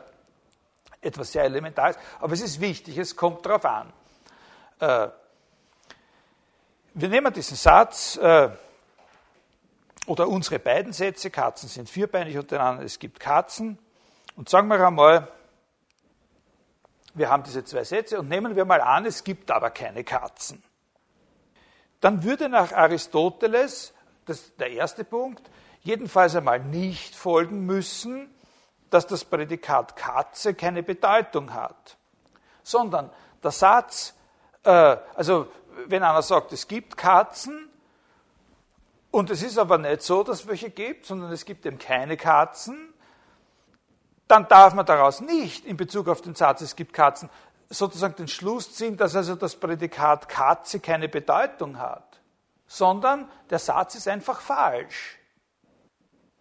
[1.02, 3.92] etwas sehr Elementares, aber es ist wichtig, es kommt darauf an.
[4.80, 5.08] Äh,
[6.94, 8.50] wir nehmen diesen Satz, äh,
[10.08, 13.78] oder unsere beiden Sätze, Katzen sind vierbeinig und den anderen, es gibt Katzen,
[14.36, 15.28] und sagen wir einmal,
[17.14, 20.64] wir haben diese zwei Sätze und nehmen wir mal an, es gibt aber keine Katzen.
[22.00, 23.94] Dann würde nach Aristoteles,
[24.30, 25.42] das ist der erste Punkt,
[25.82, 28.34] jedenfalls einmal nicht folgen müssen,
[28.90, 31.98] dass das Prädikat Katze keine Bedeutung hat,
[32.64, 33.10] sondern
[33.44, 34.14] der Satz,
[34.64, 35.48] äh, also
[35.88, 37.70] wenn einer sagt, es gibt Katzen,
[39.12, 42.16] und es ist aber nicht so, dass es welche gibt, sondern es gibt eben keine
[42.16, 42.94] Katzen,
[44.28, 47.30] dann darf man daraus nicht in Bezug auf den Satz, es gibt Katzen,
[47.70, 52.09] sozusagen den Schluss ziehen, dass also das Prädikat Katze keine Bedeutung hat,
[52.70, 55.18] sondern der Satz ist einfach falsch,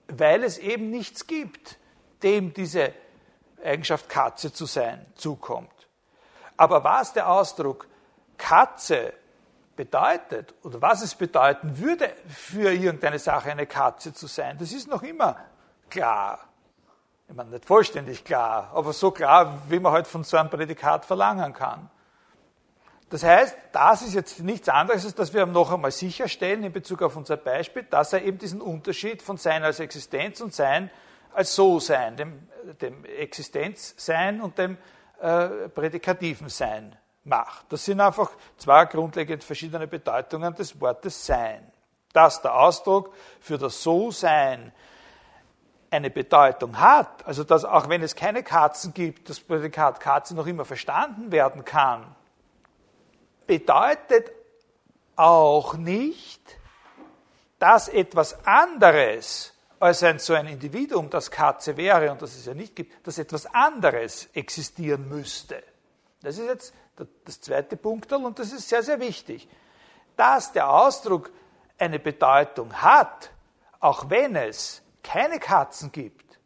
[0.08, 1.78] weil es eben nichts gibt,
[2.22, 2.92] dem diese
[3.64, 5.88] Eigenschaft Katze zu sein zukommt.
[6.56, 7.88] Aber was der Ausdruck
[8.36, 9.14] Katze
[9.74, 14.86] bedeutet oder was es bedeuten würde, für irgendeine Sache eine Katze zu sein, das ist
[14.86, 15.36] noch immer
[15.88, 16.40] klar.
[17.26, 21.06] Ich meine, nicht vollständig klar, aber so klar, wie man halt von so einem Prädikat
[21.06, 21.88] verlangen kann.
[23.10, 27.02] Das heißt, das ist jetzt nichts anderes, als dass wir noch einmal sicherstellen in Bezug
[27.02, 30.90] auf unser Beispiel, dass er eben diesen Unterschied von Sein als Existenz und Sein
[31.32, 32.48] als So-Sein, dem,
[32.80, 34.76] dem Existenzsein und dem
[35.20, 37.72] äh, prädikativen Sein macht.
[37.72, 41.70] Das sind einfach zwei grundlegend verschiedene Bedeutungen des Wortes Sein.
[42.12, 44.72] Dass der Ausdruck für das So-Sein
[45.90, 50.46] eine Bedeutung hat, also dass auch wenn es keine Katzen gibt, das Prädikat Katze noch
[50.46, 52.14] immer verstanden werden kann,
[53.48, 54.30] bedeutet
[55.16, 56.40] auch nicht,
[57.58, 62.54] dass etwas anderes als ein, so ein Individuum, das Katze wäre und das es ja
[62.54, 65.62] nicht gibt, dass etwas anderes existieren müsste.
[66.22, 66.74] Das ist jetzt
[67.24, 69.48] das zweite Punkt und das ist sehr, sehr wichtig.
[70.16, 71.30] Dass der Ausdruck
[71.78, 73.30] eine Bedeutung hat,
[73.80, 76.38] auch wenn es keine Katzen gibt,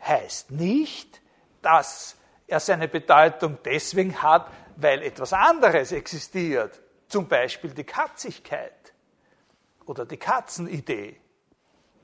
[0.00, 1.20] heißt nicht,
[1.60, 8.92] dass er seine Bedeutung deswegen hat, weil etwas anderes existiert, zum Beispiel die Katzigkeit
[9.86, 11.20] oder die Katzenidee.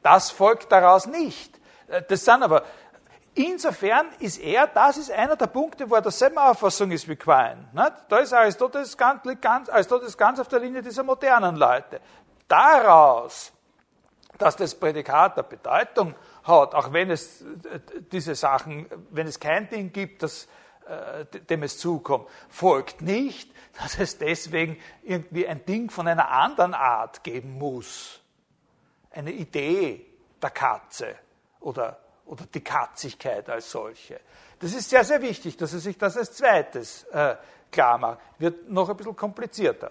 [0.02, 1.58] Das folgt daraus nicht.
[2.08, 2.64] Das sind aber
[3.34, 7.68] Insofern ist er, das ist einer der Punkte, wo er derselben Auffassung ist wie Quine.
[8.08, 12.00] Da ist Aristoteles ganz, ganz, Aristoteles ganz auf der Linie dieser modernen Leute.
[12.48, 13.52] Daraus,
[14.36, 17.80] dass das Prädikat der Bedeutung hat, auch wenn es äh,
[18.10, 20.48] diese Sachen, wenn es kein Ding gibt, das, äh,
[21.48, 23.50] dem es zukommt, folgt nicht,
[23.80, 28.20] dass es deswegen irgendwie ein Ding von einer anderen Art geben muss.
[29.10, 30.06] Eine Idee
[30.42, 31.16] der Katze
[31.60, 31.98] oder
[32.30, 34.20] oder die Katzigkeit als solche.
[34.60, 37.34] Das ist sehr, sehr wichtig, dass er sich das als zweites äh,
[37.72, 38.18] klar macht.
[38.38, 39.90] Wird noch ein bisschen komplizierter.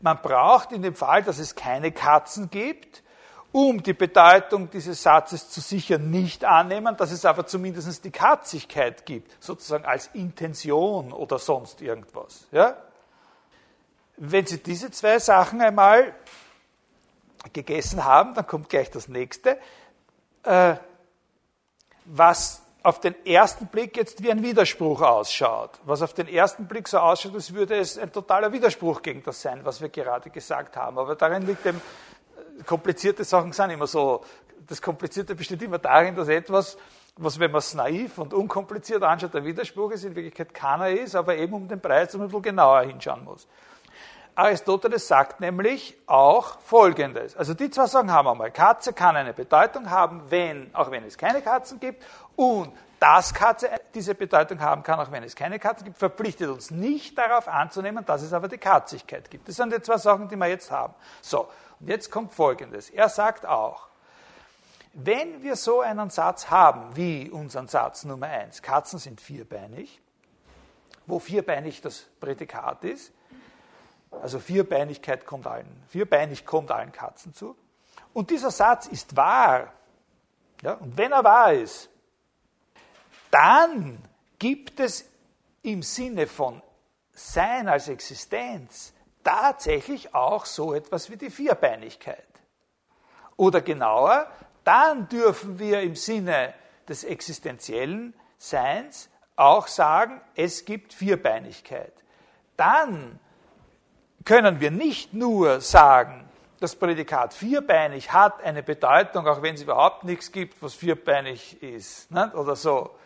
[0.00, 3.02] Man braucht in dem Fall, dass es keine Katzen gibt,
[3.52, 9.06] um die Bedeutung dieses Satzes zu sichern, nicht annehmen, dass es aber zumindest die Katzigkeit
[9.06, 12.46] gibt, sozusagen als Intention oder sonst irgendwas.
[12.52, 12.76] Ja?
[14.16, 16.14] Wenn Sie diese zwei Sachen einmal
[17.52, 19.58] gegessen haben, dann kommt gleich das nächste
[20.48, 20.76] äh,
[22.04, 26.88] was auf den ersten Blick jetzt wie ein Widerspruch ausschaut, was auf den ersten Blick
[26.88, 30.76] so ausschaut, als würde es ein totaler Widerspruch gegen das sein, was wir gerade gesagt
[30.76, 30.98] haben.
[30.98, 31.82] Aber darin liegt eben,
[32.66, 34.24] komplizierte Sachen sind immer so,
[34.66, 36.76] das Komplizierte besteht immer darin, dass etwas,
[37.16, 41.14] was, wenn man es naiv und unkompliziert anschaut, ein Widerspruch ist, in Wirklichkeit keiner ist,
[41.14, 43.48] aber eben um den Preis ein bisschen genauer hinschauen muss.
[44.38, 47.36] Aristoteles sagt nämlich auch Folgendes.
[47.36, 48.52] Also die zwei Sachen haben wir mal.
[48.52, 52.04] Katze kann eine Bedeutung haben, wenn, auch wenn es keine Katzen gibt.
[52.36, 56.70] Und dass Katze diese Bedeutung haben kann, auch wenn es keine Katzen gibt, verpflichtet uns
[56.70, 59.48] nicht darauf anzunehmen, dass es aber die Katzigkeit gibt.
[59.48, 60.94] Das sind die zwei Sachen, die wir jetzt haben.
[61.20, 61.48] So,
[61.80, 62.90] und jetzt kommt Folgendes.
[62.90, 63.88] Er sagt auch,
[64.94, 70.00] wenn wir so einen Satz haben, wie unseren Satz Nummer eins, Katzen sind vierbeinig,
[71.06, 73.12] wo vierbeinig das Prädikat ist,
[74.10, 77.56] also Vierbeinigkeit kommt allen, vierbeinig kommt allen Katzen zu.
[78.12, 79.72] Und dieser Satz ist wahr.
[80.62, 81.90] Ja, und wenn er wahr ist,
[83.30, 84.02] dann
[84.38, 85.08] gibt es
[85.62, 86.62] im Sinne von
[87.12, 88.94] Sein als Existenz
[89.28, 92.24] tatsächlich auch so etwas wie die Vierbeinigkeit.
[93.36, 94.26] Oder genauer,
[94.64, 96.54] dann dürfen wir im Sinne
[96.88, 101.92] des existenziellen Seins auch sagen, es gibt Vierbeinigkeit.
[102.56, 103.20] Dann
[104.24, 106.26] können wir nicht nur sagen,
[106.60, 112.10] das Prädikat vierbeinig hat eine Bedeutung, auch wenn es überhaupt nichts gibt, was vierbeinig ist,
[112.10, 112.34] nicht?
[112.34, 112.96] oder so,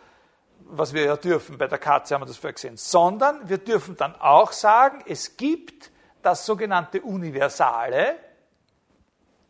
[0.60, 3.96] was wir ja dürfen, bei der Katze haben wir das vorher gesehen, sondern wir dürfen
[3.96, 5.91] dann auch sagen, es gibt
[6.22, 8.16] das sogenannte Universale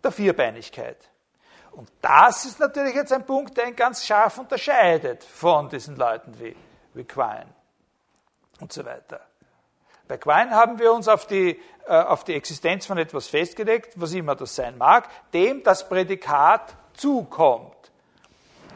[0.03, 1.09] der Vierbeinigkeit.
[1.73, 6.39] Und das ist natürlich jetzt ein Punkt, der ihn ganz scharf unterscheidet von diesen Leuten
[6.39, 6.55] wie,
[6.95, 7.47] wie Quine
[8.61, 9.21] und so weiter.
[10.07, 14.13] Bei Quine haben wir uns auf die, äh, auf die Existenz von etwas festgelegt, was
[14.13, 17.82] immer das sein mag, dem das Prädikat zukommt.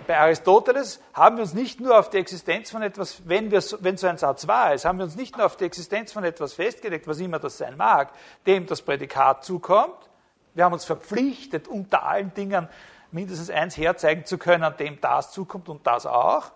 [0.06, 3.96] Bei Aristoteles haben wir uns nicht nur auf die Existenz von etwas, wenn, wir, wenn
[3.96, 6.54] so ein Satz wahr ist, haben wir uns nicht nur auf die Existenz von etwas
[6.54, 8.12] festgelegt, was immer das sein mag,
[8.46, 10.08] dem das Prädikat zukommt.
[10.54, 12.68] Wir haben uns verpflichtet, unter allen Dingen
[13.10, 16.52] mindestens eins herzeigen zu können, dem das zukommt und das auch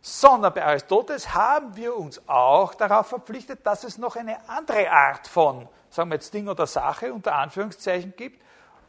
[0.00, 5.26] sondern bei Aristoteles haben wir uns auch darauf verpflichtet, dass es noch eine andere Art
[5.26, 8.42] von, sagen wir jetzt Ding oder Sache unter Anführungszeichen gibt,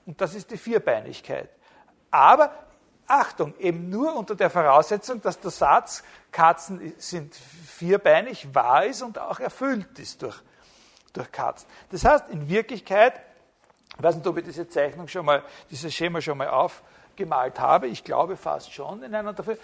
[0.06, 1.50] und das ist die Vierbeinigkeit.
[2.10, 2.52] Aber
[3.10, 9.18] Achtung, eben nur unter der Voraussetzung, dass der Satz Katzen sind vierbeinig wahr ist und
[9.18, 10.40] auch erfüllt ist durch,
[11.14, 11.68] durch Katzen.
[11.92, 13.20] Das heißt, in Wirklichkeit,
[13.98, 17.88] ich weiß nicht, ob ich diese Zeichnung schon mal, dieses Schema schon mal aufgemalt habe,
[17.88, 19.58] ich glaube fast schon in einer dafür,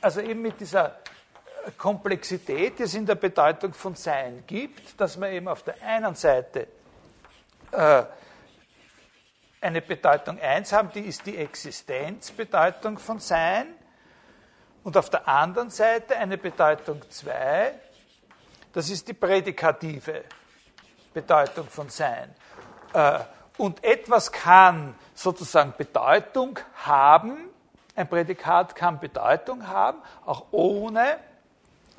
[0.00, 0.96] also eben mit dieser
[1.76, 6.14] Komplexität, die es in der Bedeutung von Sein gibt, dass man eben auf der einen
[6.14, 6.68] Seite
[7.72, 8.04] äh,
[9.60, 13.66] eine Bedeutung 1 haben, die ist die Existenzbedeutung von Sein,
[14.82, 17.74] und auf der anderen Seite eine Bedeutung 2,
[18.72, 20.24] das ist die prädikative
[21.12, 22.34] Bedeutung von Sein.
[22.94, 23.18] Äh,
[23.58, 27.50] und etwas kann sozusagen Bedeutung haben,
[27.94, 31.18] ein Prädikat kann Bedeutung haben, auch ohne,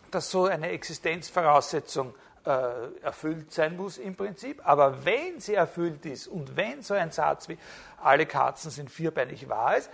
[0.09, 4.61] dass so eine Existenzvoraussetzung erfüllt sein muss im Prinzip.
[4.67, 7.57] Aber wenn sie erfüllt ist und wenn so ein Satz wie
[8.01, 9.89] alle Katzen sind vierbeinig wahr ist,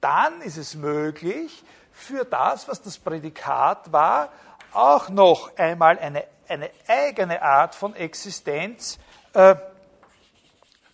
[0.00, 4.30] dann ist es möglich, für das, was das Prädikat war,
[4.72, 8.98] auch noch einmal eine, eine eigene Art von Existenz
[9.34, 9.56] äh,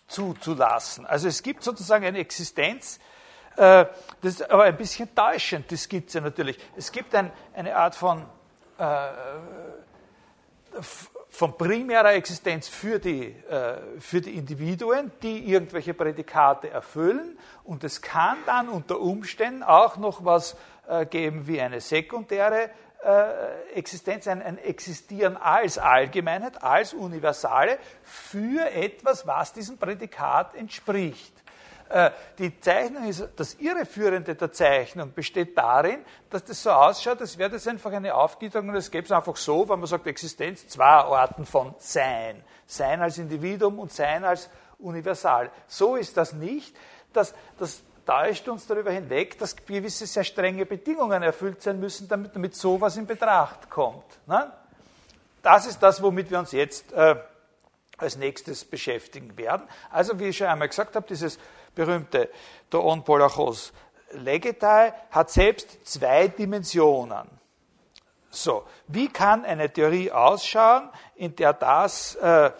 [0.07, 1.05] zuzulassen.
[1.05, 2.99] Also es gibt sozusagen eine Existenz,
[3.55, 3.85] äh,
[4.21, 6.59] das ist aber ein bisschen täuschend, die Skizze natürlich.
[6.75, 8.25] Es gibt ein, eine Art von,
[8.77, 9.09] äh,
[11.29, 17.37] von primärer Existenz für die, äh, für die Individuen, die irgendwelche Prädikate erfüllen.
[17.63, 20.55] Und es kann dann unter Umständen auch noch was
[20.87, 22.69] äh, geben wie eine sekundäre
[23.03, 31.33] äh, Existenz, ein, ein, Existieren als Allgemeinheit, als Universale für etwas, was diesem Prädikat entspricht.
[31.89, 37.37] Äh, die Zeichnung ist, das Irreführende der Zeichnung besteht darin, dass das so ausschaut, als
[37.37, 40.67] wäre das einfach eine Aufgliederung und es gäbe es einfach so, wenn man sagt Existenz,
[40.67, 42.43] zwei Arten von Sein.
[42.65, 45.49] Sein als Individuum und Sein als Universal.
[45.67, 46.75] So ist das nicht.
[47.13, 52.35] Das, das täuscht uns darüber hinweg, dass gewisse sehr strenge Bedingungen erfüllt sein müssen, damit,
[52.35, 54.05] damit sowas in Betracht kommt.
[54.27, 54.51] Ne?
[55.41, 57.15] Das ist das, womit wir uns jetzt äh,
[57.97, 59.67] als nächstes beschäftigen werden.
[59.91, 61.39] Also, wie ich schon einmal gesagt habe, dieses
[61.77, 62.29] berühmte
[62.69, 63.71] Doon Polachos
[64.11, 67.27] Legetai, hat selbst zwei Dimensionen.
[68.29, 72.51] So, wie kann eine Theorie ausschauen, in der das, äh,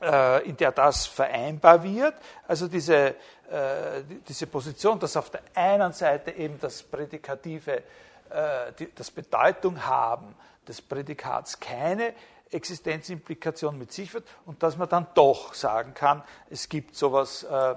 [0.00, 2.14] äh, in der das vereinbar wird?
[2.46, 3.14] Also diese,
[3.50, 7.82] äh, diese Position, dass auf der einen Seite eben das Prädikative,
[8.30, 10.34] äh, die, das Bedeutung haben
[10.66, 12.14] des Prädikats keine
[12.52, 17.74] Existenzimplikation mit sich wird und dass man dann doch sagen kann, es gibt sowas, äh,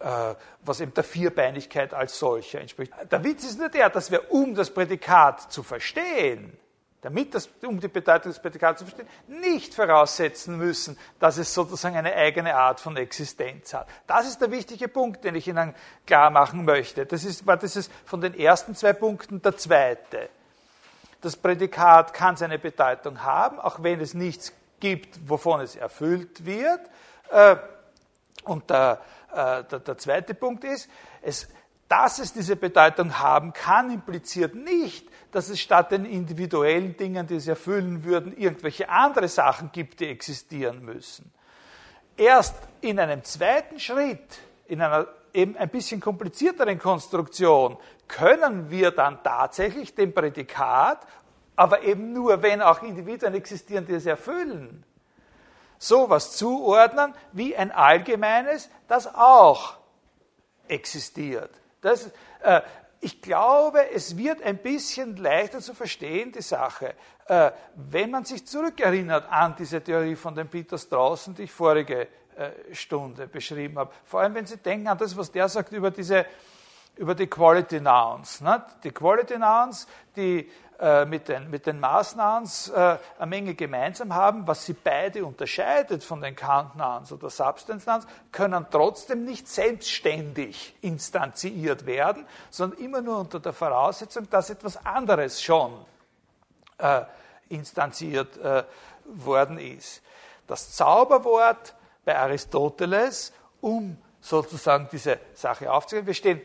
[0.00, 2.92] äh, was eben der Vierbeinigkeit als solcher entspricht.
[3.10, 6.56] Der Witz ist nur der, dass wir, um das Prädikat zu verstehen,
[7.02, 11.96] damit das, um die Bedeutung des Prädikats zu verstehen, nicht voraussetzen müssen, dass es sozusagen
[11.96, 13.88] eine eigene Art von Existenz hat.
[14.06, 15.74] Das ist der wichtige Punkt, den ich Ihnen
[16.06, 17.06] klar machen möchte.
[17.06, 20.28] Das ist, das ist von den ersten zwei Punkten der zweite.
[21.20, 26.80] Das Prädikat kann seine Bedeutung haben, auch wenn es nichts gibt, wovon es erfüllt wird.
[27.30, 27.56] Äh,
[28.44, 29.00] und der,
[29.32, 30.88] äh, der, der zweite Punkt ist,
[31.22, 31.48] es,
[31.88, 37.36] dass es diese Bedeutung haben kann, impliziert nicht, dass es statt den individuellen Dingen, die
[37.36, 41.32] es erfüllen würden, irgendwelche andere Sachen gibt, die existieren müssen.
[42.16, 47.76] Erst in einem zweiten Schritt, in einer eben ein bisschen komplizierteren Konstruktion
[48.08, 51.06] können wir dann tatsächlich dem Prädikat,
[51.56, 54.84] aber eben nur, wenn auch Individuen existieren, die es erfüllen,
[55.78, 59.76] sowas zuordnen wie ein allgemeines, das auch
[60.68, 61.50] existiert.
[61.80, 62.10] Das,
[62.42, 62.60] äh,
[63.00, 66.94] ich glaube, es wird ein bisschen leichter zu verstehen, die Sache,
[67.26, 72.08] äh, wenn man sich zurückerinnert an diese Theorie von dem Peter Straußen, die ich vorige
[72.72, 73.92] Stunde beschrieben habe.
[74.04, 76.26] Vor allem, wenn Sie denken an das, was der sagt über diese
[76.96, 78.42] über die Quality Nouns.
[78.42, 78.62] Ne?
[78.84, 84.46] Die Quality Nouns, die äh, mit, den, mit den Maßnouns äh, eine Menge gemeinsam haben,
[84.46, 90.74] was sie beide unterscheidet von den Count Nouns oder Substance Nouns, können trotzdem nicht selbstständig
[90.80, 95.72] instanziert werden, sondern immer nur unter der Voraussetzung, dass etwas anderes schon
[96.78, 97.02] äh,
[97.50, 98.64] instanziert äh,
[99.04, 100.02] worden ist.
[100.46, 101.74] Das Zauberwort
[102.04, 106.40] bei Aristoteles, um sozusagen diese Sache aufzugeben, wir stehen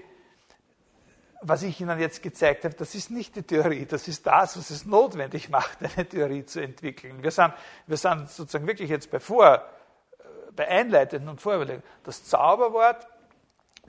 [1.48, 4.70] was ich Ihnen jetzt gezeigt habe, das ist nicht die Theorie, das ist das, was
[4.70, 7.22] es notwendig macht, eine Theorie zu entwickeln.
[7.22, 7.54] Wir sind,
[7.88, 9.64] wir sind sozusagen wirklich jetzt bei, Vor,
[10.56, 11.84] bei Einleitenden und Vorüberlegungen.
[12.04, 13.08] Das Zauberwort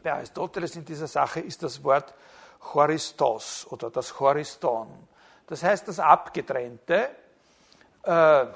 [0.03, 2.15] bei Aristoteles in dieser Sache ist das Wort
[2.61, 4.89] Choristos oder das Choriston.
[5.47, 7.09] Das heißt das Abgetrennte.
[8.03, 8.47] Äh,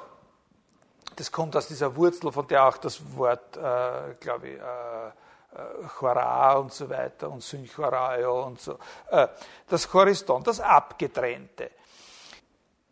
[1.17, 5.09] das kommt aus dieser Wurzel, von der auch das Wort, äh, glaube ich, äh,
[5.53, 8.79] äh, Chora und so weiter und Synchoraio und so.
[9.11, 9.27] Äh,
[9.67, 11.73] das Choriston, das Abgetrennte.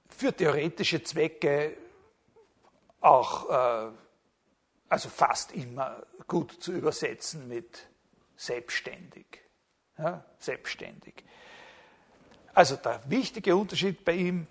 [0.08, 1.76] Für theoretische Zwecke
[3.00, 3.92] auch, äh,
[4.88, 7.86] also fast immer gut zu übersetzen mit
[8.36, 9.26] selbstständig.
[9.96, 11.24] Ja, selbstständig.
[12.54, 14.48] Also der wichtige Unterschied bei ihm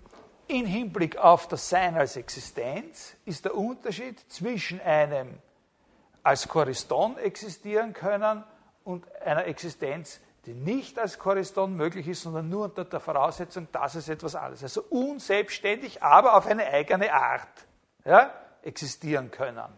[0.48, 5.38] in Hinblick auf das Sein als Existenz ist der Unterschied zwischen einem
[6.22, 8.44] als Choriston existieren können
[8.84, 13.94] und einer Existenz, die nicht als Choriston möglich ist, sondern nur unter der Voraussetzung, dass
[13.94, 17.66] es etwas anderes, also unselbstständig, aber auf eine eigene Art
[18.04, 18.32] ja,
[18.62, 19.68] existieren können.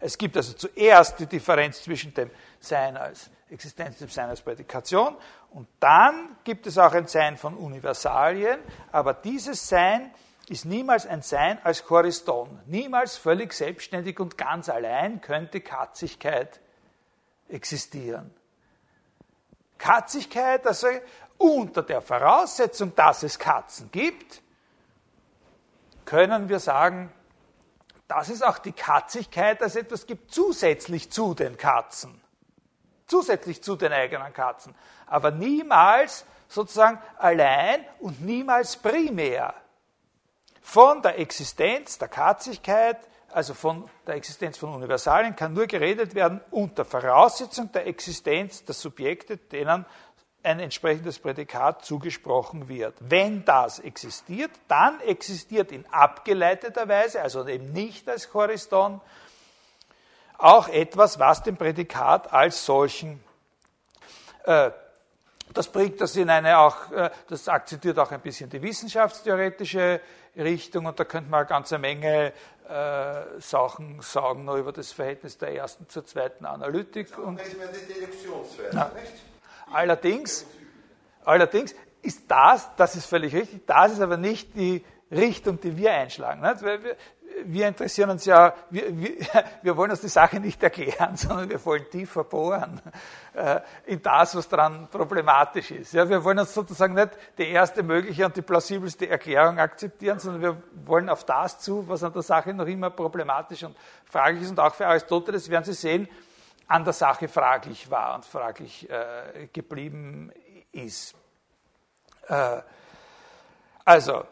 [0.00, 2.30] Es gibt also zuerst die Differenz zwischen dem
[2.60, 5.16] Sein als Existenz, dem Sein als Prädikation
[5.50, 8.58] und dann gibt es auch ein Sein von Universalien,
[8.92, 10.10] aber dieses Sein
[10.48, 12.60] ist niemals ein Sein als Choriston.
[12.66, 16.60] Niemals völlig selbstständig und ganz allein könnte Katzigkeit
[17.48, 18.34] existieren.
[19.78, 20.88] Katzigkeit, also
[21.38, 24.42] unter der Voraussetzung, dass es Katzen gibt,
[26.04, 27.12] können wir sagen,
[28.08, 32.20] dass es auch die Katzigkeit als etwas gibt zusätzlich zu den Katzen.
[33.14, 34.74] Zusätzlich zu den eigenen Katzen.
[35.06, 39.54] Aber niemals sozusagen allein und niemals primär.
[40.60, 42.98] Von der Existenz der Katzigkeit,
[43.30, 48.74] also von der Existenz von Universalien, kann nur geredet werden unter Voraussetzung der Existenz der
[48.74, 49.86] Subjekte, denen
[50.42, 52.96] ein entsprechendes Prädikat zugesprochen wird.
[52.98, 59.00] Wenn das existiert, dann existiert in abgeleiteter Weise, also eben nicht als Choriston,
[60.44, 63.22] auch etwas, was dem Prädikat als solchen
[64.44, 64.70] äh,
[65.54, 70.00] das bringt das in eine auch, äh, das akzeptiert auch ein bisschen die wissenschaftstheoretische
[70.36, 72.32] Richtung und da könnte man eine ganze Menge
[72.68, 77.16] äh, Sachen sagen noch über das Verhältnis der ersten zur zweiten Analytik.
[77.18, 77.40] Und,
[78.72, 78.90] na,
[79.72, 80.44] allerdings,
[81.24, 84.84] allerdings ist das, das ist völlig richtig, das ist aber nicht die
[85.14, 86.42] Richtung, die wir einschlagen.
[86.42, 86.96] Weil wir,
[87.44, 89.10] wir interessieren uns ja, wir, wir,
[89.62, 92.80] wir, wollen uns die Sache nicht erklären, sondern wir wollen tiefer bohren
[93.34, 95.92] äh, in das, was daran problematisch ist.
[95.92, 100.42] Ja, wir wollen uns sozusagen nicht die erste mögliche und die plausibelste Erklärung akzeptieren, sondern
[100.42, 104.50] wir wollen auf das zu, was an der Sache noch immer problematisch und fraglich ist.
[104.50, 106.08] Und auch für Aristoteles werden Sie sehen,
[106.66, 110.32] an der Sache fraglich war und fraglich äh, geblieben
[110.72, 111.14] ist.
[112.28, 112.62] Äh,
[113.84, 114.24] also,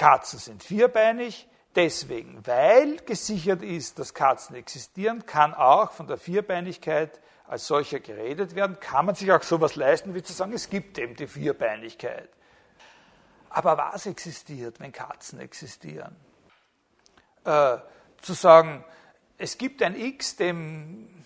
[0.00, 1.46] Katzen sind vierbeinig,
[1.76, 8.56] Deswegen, weil gesichert ist, dass Katzen existieren, kann auch von der Vierbeinigkeit als solcher geredet
[8.56, 12.28] werden, kann man sich auch sowas leisten, wie zu sagen, es gibt eben die Vierbeinigkeit.
[13.50, 16.16] Aber was existiert, wenn Katzen existieren?
[17.44, 17.78] Äh,
[18.20, 18.84] zu sagen,
[19.38, 21.24] es gibt ein X, dem,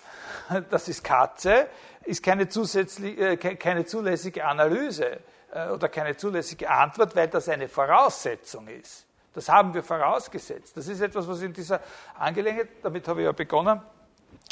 [0.70, 1.68] das ist Katze,
[2.02, 5.20] ist keine, zusätzliche, äh, keine zulässige Analyse
[5.54, 9.06] oder keine zulässige Antwort, weil das eine Voraussetzung ist.
[9.32, 10.76] Das haben wir vorausgesetzt.
[10.76, 11.80] Das ist etwas, was in dieser
[12.18, 13.80] Angelegenheit, damit habe ich ja begonnen,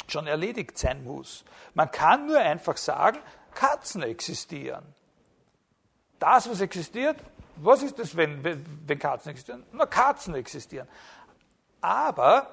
[0.07, 1.43] schon erledigt sein muss.
[1.73, 3.19] Man kann nur einfach sagen,
[3.53, 4.83] Katzen existieren.
[6.19, 7.17] Das, was existiert,
[7.57, 9.65] was ist das, wenn, wenn, Katzen existieren?
[9.71, 10.87] Na, Katzen existieren.
[11.81, 12.49] Aber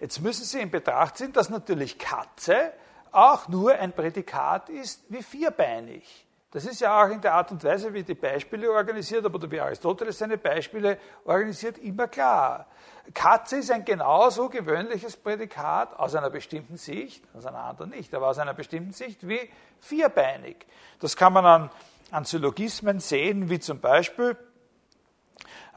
[0.00, 2.72] jetzt müssen Sie in Betracht ziehen, dass natürlich Katze
[3.12, 6.23] auch nur ein Prädikat ist wie vierbeinig.
[6.54, 9.60] Das ist ja auch in der Art und Weise, wie die Beispiele organisiert, aber wie
[9.60, 12.68] Aristoteles seine Beispiele organisiert, immer klar.
[13.12, 18.28] Katze ist ein genauso gewöhnliches Prädikat aus einer bestimmten Sicht, aus einer anderen nicht, aber
[18.28, 19.50] aus einer bestimmten Sicht wie
[19.80, 20.64] vierbeinig.
[21.00, 21.70] Das kann man an,
[22.12, 24.36] an Syllogismen sehen, wie zum Beispiel,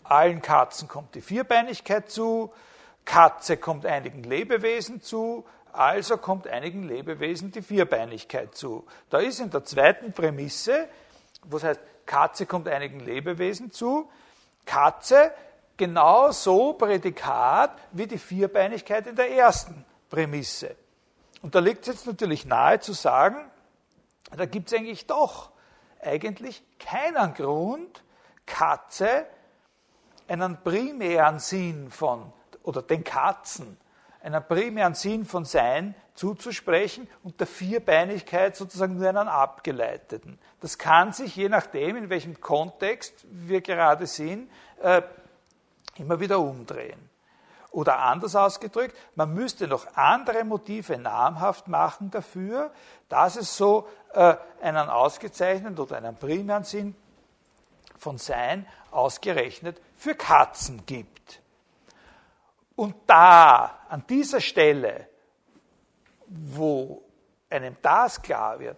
[0.04, 2.54] allen Katzen kommt die Vierbeinigkeit zu,
[3.04, 5.44] Katze kommt einigen Lebewesen zu,
[5.78, 8.86] also kommt einigen Lebewesen die Vierbeinigkeit zu.
[9.10, 10.88] Da ist in der zweiten Prämisse,
[11.44, 14.10] was heißt, Katze kommt einigen Lebewesen zu,
[14.66, 15.32] Katze
[15.76, 20.76] genau so Prädikat wie die Vierbeinigkeit in der ersten Prämisse.
[21.42, 23.38] Und da liegt es jetzt natürlich nahe zu sagen,
[24.36, 25.52] da gibt es eigentlich doch
[26.02, 28.04] eigentlich keinen Grund,
[28.46, 29.26] Katze
[30.28, 32.32] einen primären Sinn von,
[32.64, 33.78] oder den Katzen,
[34.22, 40.40] einen primären Sinn von Sein zuzusprechen und der Vierbeinigkeit sozusagen nur einen abgeleiteten.
[40.60, 44.50] Das kann sich, je nachdem, in welchem Kontext wir gerade sind,
[44.82, 45.02] äh,
[45.98, 47.10] immer wieder umdrehen.
[47.72, 52.72] Oder anders ausgedrückt, man müsste noch andere Motive namhaft machen dafür,
[53.10, 56.96] dass es so äh, einen ausgezeichneten oder einen primären Sinn
[57.98, 61.17] von Sein ausgerechnet für Katzen gibt.
[62.78, 65.08] Und da, an dieser Stelle,
[66.28, 67.04] wo
[67.50, 68.78] einem das klar wird,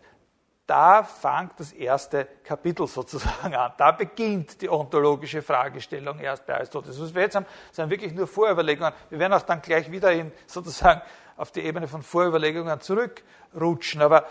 [0.66, 3.74] da fängt das erste Kapitel sozusagen an.
[3.78, 7.02] Da beginnt die ontologische Fragestellung erst bei Aristoteles.
[7.02, 8.93] Was wir jetzt haben, sind wirklich nur Vorüberlegungen.
[9.10, 11.02] Wir werden auch dann gleich wieder in, sozusagen
[11.36, 14.02] auf die Ebene von Vorüberlegungen zurückrutschen.
[14.02, 14.28] Aber,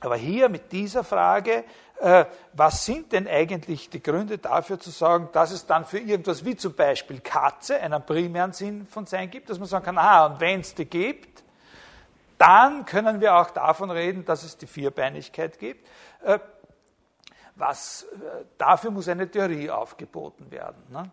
[0.00, 1.64] aber hier mit dieser Frage,
[2.52, 6.56] was sind denn eigentlich die Gründe dafür zu sagen, dass es dann für irgendwas wie
[6.56, 10.40] zum Beispiel Katze einen primären Sinn von Sein gibt, dass man sagen kann, ah, und
[10.40, 11.44] wenn es die gibt,
[12.38, 15.88] dann können wir auch davon reden, dass es die Vierbeinigkeit gibt.
[16.22, 16.38] Äh,
[17.56, 20.82] was, äh, dafür muss eine Theorie aufgeboten werden.
[20.90, 21.10] Ne?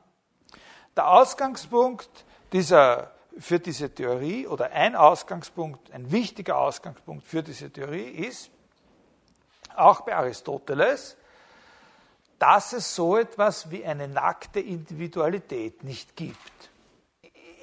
[0.95, 2.09] Der Ausgangspunkt
[2.51, 8.51] dieser, für diese Theorie oder ein Ausgangspunkt, ein wichtiger Ausgangspunkt für diese Theorie ist,
[9.75, 11.17] auch bei Aristoteles,
[12.39, 16.71] dass es so etwas wie eine nackte Individualität nicht gibt.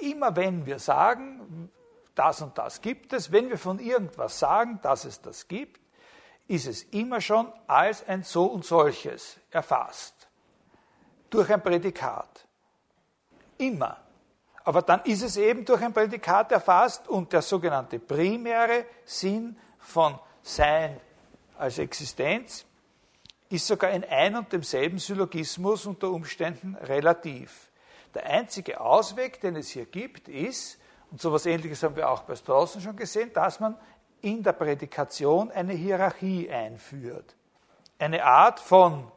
[0.00, 1.70] Immer wenn wir sagen,
[2.14, 3.32] das und das gibt es.
[3.32, 5.80] Wenn wir von irgendwas sagen, dass es das gibt,
[6.46, 10.28] ist es immer schon als ein so und solches erfasst.
[11.30, 12.46] Durch ein Prädikat.
[13.58, 13.98] Immer.
[14.64, 20.18] Aber dann ist es eben durch ein Prädikat erfasst und der sogenannte primäre Sinn von
[20.42, 21.00] Sein
[21.58, 22.64] als Existenz
[23.50, 27.70] ist sogar in ein und demselben Syllogismus unter Umständen relativ.
[28.14, 30.78] Der einzige Ausweg, den es hier gibt, ist,
[31.10, 33.76] und so etwas Ähnliches haben wir auch bei Strawson schon gesehen, dass man
[34.20, 37.34] in der Prädikation eine Hierarchie einführt.
[37.98, 39.10] Eine Art von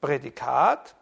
[0.00, 0.94] Prädikat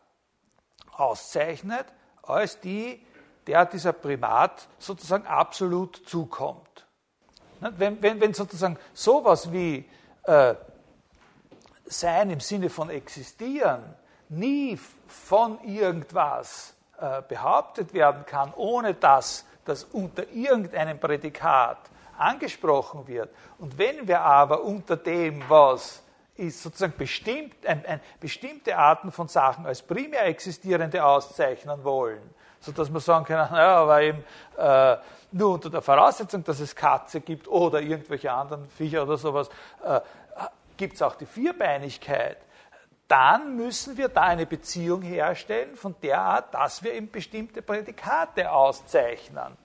[0.93, 1.87] auszeichnet,
[2.23, 3.05] als die,
[3.47, 6.87] der dieser Primat sozusagen absolut zukommt.
[7.61, 9.89] Wenn, wenn, wenn sozusagen sowas wie
[10.25, 10.55] äh,
[11.87, 13.83] Sein im Sinne von existieren
[14.29, 21.79] nie von irgendwas äh, behauptet werden kann, ohne dass das unter irgendeinem Prädikat
[22.19, 23.31] angesprochen wird.
[23.59, 26.03] Und wenn wir aber unter dem, was
[26.37, 32.23] ist sozusagen bestimmt, ein, ein, bestimmte Arten von Sachen als primär existierende auszeichnen wollen,
[32.61, 34.25] sodass wir sagen können, naja, aber eben
[34.57, 34.97] äh,
[35.33, 39.49] nur unter der Voraussetzung, dass es Katze gibt oder irgendwelche anderen Viecher oder sowas,
[39.85, 40.01] äh,
[40.77, 42.39] gibt es auch die Vierbeinigkeit
[43.09, 48.51] dann müssen wir da eine Beziehung herstellen von der Art, dass wir eben bestimmte Prädikate
[48.51, 49.57] auszeichnen.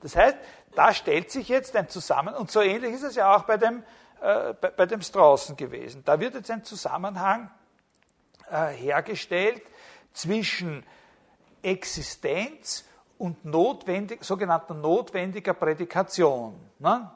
[0.00, 0.36] Das heißt,
[0.74, 3.84] da stellt sich jetzt ein Zusammenhang, und so ähnlich ist es ja auch bei dem,
[4.20, 6.02] äh, bei, bei, dem Straußen gewesen.
[6.04, 7.50] Da wird jetzt ein Zusammenhang
[8.50, 9.62] äh, hergestellt
[10.12, 10.84] zwischen
[11.62, 12.84] Existenz
[13.18, 16.58] und notwendig, sogenannter notwendiger Prädikation.
[16.78, 17.10] Ne?